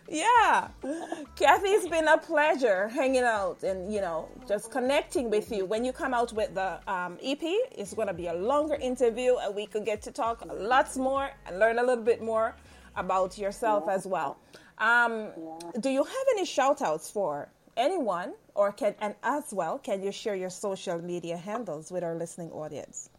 yeah. 0.10 0.70
Cathy, 1.36 1.70
it's 1.70 1.88
been 1.88 2.08
a 2.08 2.18
pleasure 2.18 2.88
hanging 2.88 3.24
out 3.24 3.64
and, 3.64 3.94
you 3.94 4.02
know, 4.02 4.30
just 4.48 4.72
connecting 4.72 5.30
with 5.30 5.52
you. 5.52 5.66
When 5.66 5.84
you 5.86 5.92
come 5.92 6.14
out 6.14 6.34
with 6.34 6.54
the 6.56 6.80
um, 6.92 7.18
EP, 7.24 7.42
it's 7.42 7.94
going 7.94 8.08
to 8.08 8.14
be 8.14 8.28
a 8.28 8.34
longer 8.34 8.76
interview 8.76 9.36
and 9.38 9.56
we 9.56 9.66
could 9.66 9.86
get 9.86 10.02
to 10.04 10.12
talk 10.12 10.44
lots 10.54 10.98
more 10.98 11.30
and 11.46 11.60
learn 11.60 11.80
a 11.80 11.84
little 11.84 12.04
bit 12.04 12.22
more 12.22 12.56
about 12.96 13.38
yourself 13.38 13.84
yeah. 13.88 13.94
as 13.94 14.06
well. 14.06 14.38
Um, 14.78 15.30
yeah. 15.38 15.80
Do 15.82 15.90
you 15.90 16.04
have 16.04 16.26
any 16.32 16.46
shout 16.46 16.82
outs 16.82 17.12
for 17.12 17.50
anyone 17.80 18.34
or 18.54 18.72
can, 18.72 18.94
and 19.00 19.16
as 19.24 19.52
well, 19.52 19.80
can 19.80 20.04
you 20.04 20.12
share 20.12 20.36
your 20.36 20.52
social 20.52 21.02
media 21.02 21.38
handles 21.38 21.92
with 21.92 22.04
our 22.04 22.16
listening 22.16 22.52
audience? 22.52 23.10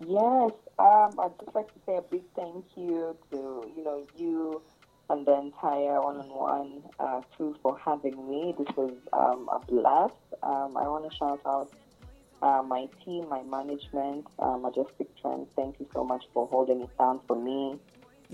Yes, 0.00 0.52
um, 0.78 1.10
I'd 1.18 1.32
just 1.40 1.54
like 1.54 1.68
to 1.68 1.80
say 1.86 1.96
a 1.96 2.02
big 2.02 2.22
thank 2.36 2.64
you 2.76 3.16
to, 3.30 3.70
you 3.76 3.84
know, 3.84 4.06
you 4.16 4.62
and 5.10 5.26
the 5.26 5.38
entire 5.38 6.00
one-on-one 6.00 6.82
uh, 6.98 7.20
crew 7.36 7.54
for 7.62 7.78
having 7.78 8.16
me. 8.28 8.54
This 8.58 8.74
was 8.76 8.92
um, 9.12 9.48
a 9.52 9.58
blast. 9.66 10.14
Um, 10.42 10.76
I 10.76 10.88
want 10.88 11.10
to 11.10 11.16
shout 11.16 11.40
out 11.44 11.70
uh, 12.42 12.62
my 12.62 12.88
team, 13.04 13.28
my 13.28 13.42
management, 13.42 14.26
uh, 14.38 14.56
Majestic 14.56 15.08
Trends. 15.20 15.48
Thank 15.56 15.78
you 15.78 15.86
so 15.92 16.04
much 16.04 16.24
for 16.32 16.46
holding 16.48 16.80
it 16.80 16.98
down 16.98 17.20
for 17.26 17.36
me. 17.36 17.78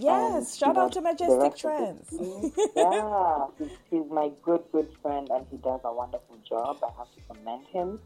Yes, 0.03 0.57
shout 0.57 0.77
out 0.77 0.93
to 0.93 1.01
Majestic 1.01 1.57
Trends. 1.57 2.09
yeah, 2.77 3.47
he's, 3.59 3.69
he's, 3.91 4.11
my 4.11 4.31
good, 4.43 4.63
good 4.73 4.89
friend, 5.03 5.29
and 5.31 5.47
he 5.51 5.57
does 5.59 5.81
a 5.85 5.93
wonderful 5.93 6.39
job. 6.49 6.79
I 6.83 6.91
have 6.99 7.09
to 7.15 7.35
commend 7.35 7.67
him. 7.69 8.01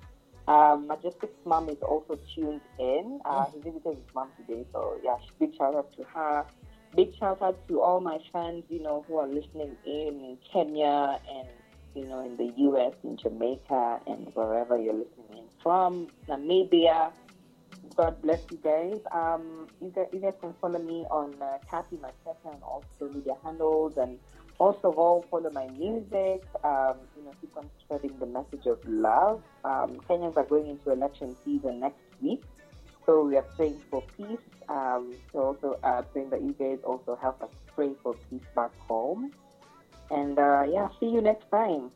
Um, 0.47 0.87
Majestic's 0.87 1.39
mom 1.47 1.69
is 1.69 1.79
also 1.83 2.19
tuned 2.35 2.61
in. 2.79 3.21
Uh, 3.25 3.47
he 3.47 3.61
visited 3.61 3.97
his 3.97 4.15
mom 4.15 4.29
today, 4.37 4.67
so 4.73 4.99
yeah, 5.03 5.17
big 5.39 5.57
shout 5.57 5.75
out 5.75 5.93
to 5.97 6.05
her 6.05 6.45
big 6.95 7.15
shout 7.19 7.43
out 7.43 7.57
to 7.69 7.81
all 7.81 8.01
my 8.01 8.19
fans, 8.33 8.65
you 8.69 8.83
know, 8.83 9.05
who 9.09 9.19
are 9.19 9.27
listening 9.27 9.77
in 9.85 10.21
in 10.21 10.39
Kenya 10.51 11.21
and, 11.31 11.49
you 11.95 12.07
know, 12.07 12.25
in 12.25 12.37
the 12.37 12.53
US, 12.71 12.95
in 13.03 13.17
Jamaica, 13.17 14.01
and 14.07 14.29
wherever 14.35 14.79
you're 14.79 14.95
listening 14.95 15.39
in 15.39 15.45
from, 15.63 16.09
Namibia. 16.29 17.13
God 17.97 18.21
bless 18.23 18.41
you 18.51 18.59
guys. 18.59 18.99
Um, 19.13 19.69
you, 19.81 19.91
guys 19.91 20.07
you 20.13 20.21
guys 20.21 20.35
can 20.41 20.55
follow 20.61 20.79
me 20.79 21.07
on 21.11 21.35
uh, 21.41 21.59
Cathy 21.71 21.97
Matete 21.97 22.53
and 22.53 22.61
social 22.99 23.15
media 23.15 23.35
handles, 23.45 23.97
and 23.97 24.19
also 24.59 24.93
all 24.93 25.25
follow 25.31 25.51
my 25.51 25.69
music. 25.69 26.43
Um, 26.65 26.97
you 27.17 27.25
know, 27.25 27.33
keep 27.41 27.57
on 27.57 27.71
spreading 27.81 28.19
the 28.19 28.27
message 28.27 28.67
of 28.67 28.79
love. 28.87 29.43
Um, 29.65 30.01
Kenyans 30.09 30.37
are 30.37 30.45
going 30.45 30.69
into 30.69 30.91
election 30.91 31.37
season 31.45 31.81
next 31.81 32.03
week. 32.21 32.43
So 33.07 33.23
we 33.25 33.37
are 33.37 33.43
praying 33.43 33.81
for 33.91 34.03
peace. 34.17 34.39
Um, 34.69 35.13
so 35.33 35.41
also 35.41 35.79
uh, 35.83 36.03
praying 36.03 36.31
that 36.31 36.43
you 36.43 36.53
guys 36.53 36.79
also 36.85 37.19
help 37.21 37.43
us 37.43 37.51
pray 37.75 37.93
for 38.03 38.15
peace 38.31 38.47
back 38.57 38.71
home. 38.89 39.33
And 40.11 40.39
uh, 40.39 40.65
yeah, 40.71 40.89
see 41.01 41.07
you 41.07 41.21
next 41.21 41.51
time. 41.51 41.91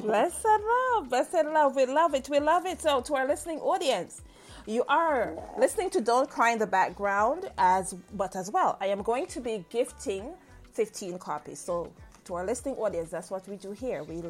blessed 0.00 0.46
love, 0.46 1.08
blessed 1.08 1.44
love. 1.46 1.76
We 1.76 1.86
love 1.86 2.14
it. 2.14 2.28
We 2.28 2.40
love 2.40 2.66
it. 2.66 2.80
So 2.80 3.00
to 3.02 3.14
our 3.16 3.26
listening 3.26 3.60
audience, 3.60 4.22
you 4.70 4.84
are 4.88 5.36
listening 5.58 5.90
to 5.90 6.00
Don't 6.00 6.30
Cry 6.30 6.52
in 6.52 6.58
the 6.58 6.66
background 6.66 7.50
as 7.58 7.94
but 8.14 8.36
as 8.36 8.50
well. 8.52 8.78
I 8.80 8.86
am 8.86 9.02
going 9.02 9.26
to 9.26 9.40
be 9.40 9.64
gifting 9.68 10.32
15 10.74 11.18
copies. 11.18 11.58
So 11.58 11.92
to 12.26 12.34
our 12.34 12.46
listening 12.46 12.76
audience, 12.76 13.10
that's 13.10 13.30
what 13.30 13.48
we 13.48 13.56
do 13.56 13.72
here. 13.72 14.04
We 14.04 14.22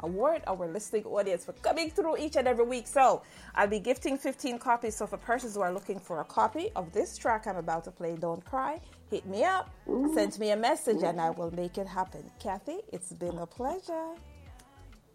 award 0.00 0.42
our 0.48 0.66
listening 0.66 1.04
audience 1.04 1.44
for 1.44 1.52
coming 1.52 1.90
through 1.90 2.16
each 2.18 2.34
and 2.34 2.48
every 2.48 2.64
week. 2.64 2.88
So 2.88 3.22
I'll 3.54 3.68
be 3.68 3.78
gifting 3.78 4.18
15 4.18 4.58
copies. 4.58 4.96
So 4.96 5.06
for 5.06 5.16
persons 5.16 5.54
who 5.54 5.60
are 5.60 5.72
looking 5.72 6.00
for 6.00 6.20
a 6.20 6.24
copy 6.24 6.70
of 6.74 6.92
this 6.92 7.16
track 7.16 7.46
I'm 7.46 7.56
about 7.56 7.84
to 7.84 7.92
play, 7.92 8.16
Don't 8.16 8.44
Cry, 8.44 8.80
hit 9.10 9.26
me 9.26 9.44
up, 9.44 9.70
send 10.12 10.36
me 10.40 10.50
a 10.50 10.56
message, 10.56 11.04
and 11.04 11.20
I 11.20 11.30
will 11.30 11.54
make 11.54 11.78
it 11.78 11.86
happen. 11.86 12.28
Cathy, 12.40 12.78
it's 12.92 13.12
been 13.12 13.38
a 13.38 13.46
pleasure. 13.46 14.14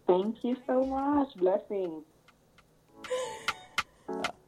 Thank 0.06 0.42
you 0.42 0.56
so 0.66 0.84
much. 0.86 1.34
Blessings. 1.36 2.04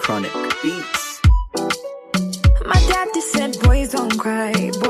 Chronic 0.00 0.32
Beats. 0.62 1.20
My 2.66 2.80
daddy 2.88 3.20
said, 3.20 3.58
boys 3.62 3.92
don't 3.92 4.16
cry, 4.18 4.52
boys 4.80 4.89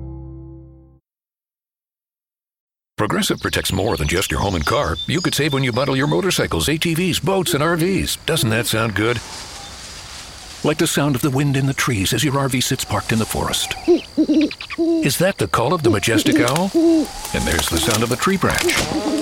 Progressive 3.01 3.41
protects 3.41 3.73
more 3.73 3.97
than 3.97 4.07
just 4.07 4.29
your 4.29 4.41
home 4.41 4.53
and 4.53 4.63
car. 4.63 4.95
You 5.07 5.21
could 5.21 5.33
save 5.33 5.53
when 5.53 5.63
you 5.63 5.71
bundle 5.71 5.97
your 5.97 6.05
motorcycles, 6.05 6.67
ATVs, 6.67 7.19
boats, 7.19 7.55
and 7.55 7.63
RVs. 7.63 8.23
Doesn't 8.27 8.51
that 8.51 8.67
sound 8.67 8.93
good? 8.93 9.19
Like 10.63 10.77
the 10.77 10.85
sound 10.85 11.15
of 11.15 11.23
the 11.23 11.31
wind 11.31 11.57
in 11.57 11.65
the 11.65 11.73
trees 11.73 12.13
as 12.13 12.23
your 12.23 12.35
RV 12.35 12.61
sits 12.61 12.85
parked 12.85 13.11
in 13.11 13.17
the 13.17 13.25
forest. 13.25 13.73
Is 13.87 15.17
that 15.17 15.39
the 15.39 15.47
call 15.47 15.73
of 15.73 15.81
the 15.81 15.89
majestic 15.89 16.35
owl? 16.41 16.69
And 17.33 17.43
there's 17.43 17.67
the 17.69 17.79
sound 17.79 18.03
of 18.03 18.11
a 18.11 18.15
tree 18.15 18.37
branch 18.37 18.71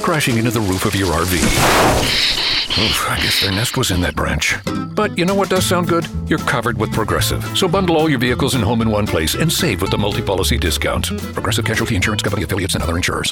crashing 0.03 0.37
into 0.37 0.51
the 0.51 0.59
roof 0.59 0.83
of 0.83 0.93
your 0.93 1.07
RV. 1.13 1.35
Oof, 2.83 3.09
I 3.09 3.15
guess 3.21 3.39
their 3.39 3.51
nest 3.51 3.77
was 3.77 3.91
in 3.91 4.01
that 4.01 4.13
branch. 4.13 4.57
But 4.93 5.17
you 5.17 5.23
know 5.23 5.35
what 5.35 5.49
does 5.49 5.65
sound 5.65 5.87
good? 5.87 6.05
You're 6.27 6.39
covered 6.39 6.77
with 6.77 6.91
Progressive. 6.91 7.57
So 7.57 7.69
bundle 7.69 7.95
all 7.95 8.09
your 8.09 8.19
vehicles 8.19 8.55
and 8.55 8.63
home 8.63 8.81
in 8.81 8.89
one 8.89 9.07
place 9.07 9.35
and 9.35 9.49
save 9.49 9.81
with 9.81 9.91
the 9.91 9.97
multi 9.97 10.21
policy 10.21 10.57
discounts. 10.57 11.09
Progressive 11.31 11.63
Casualty 11.63 11.95
Insurance 11.95 12.21
Company 12.21 12.43
affiliates 12.43 12.75
and 12.75 12.83
other 12.83 12.97
insurers. 12.97 13.31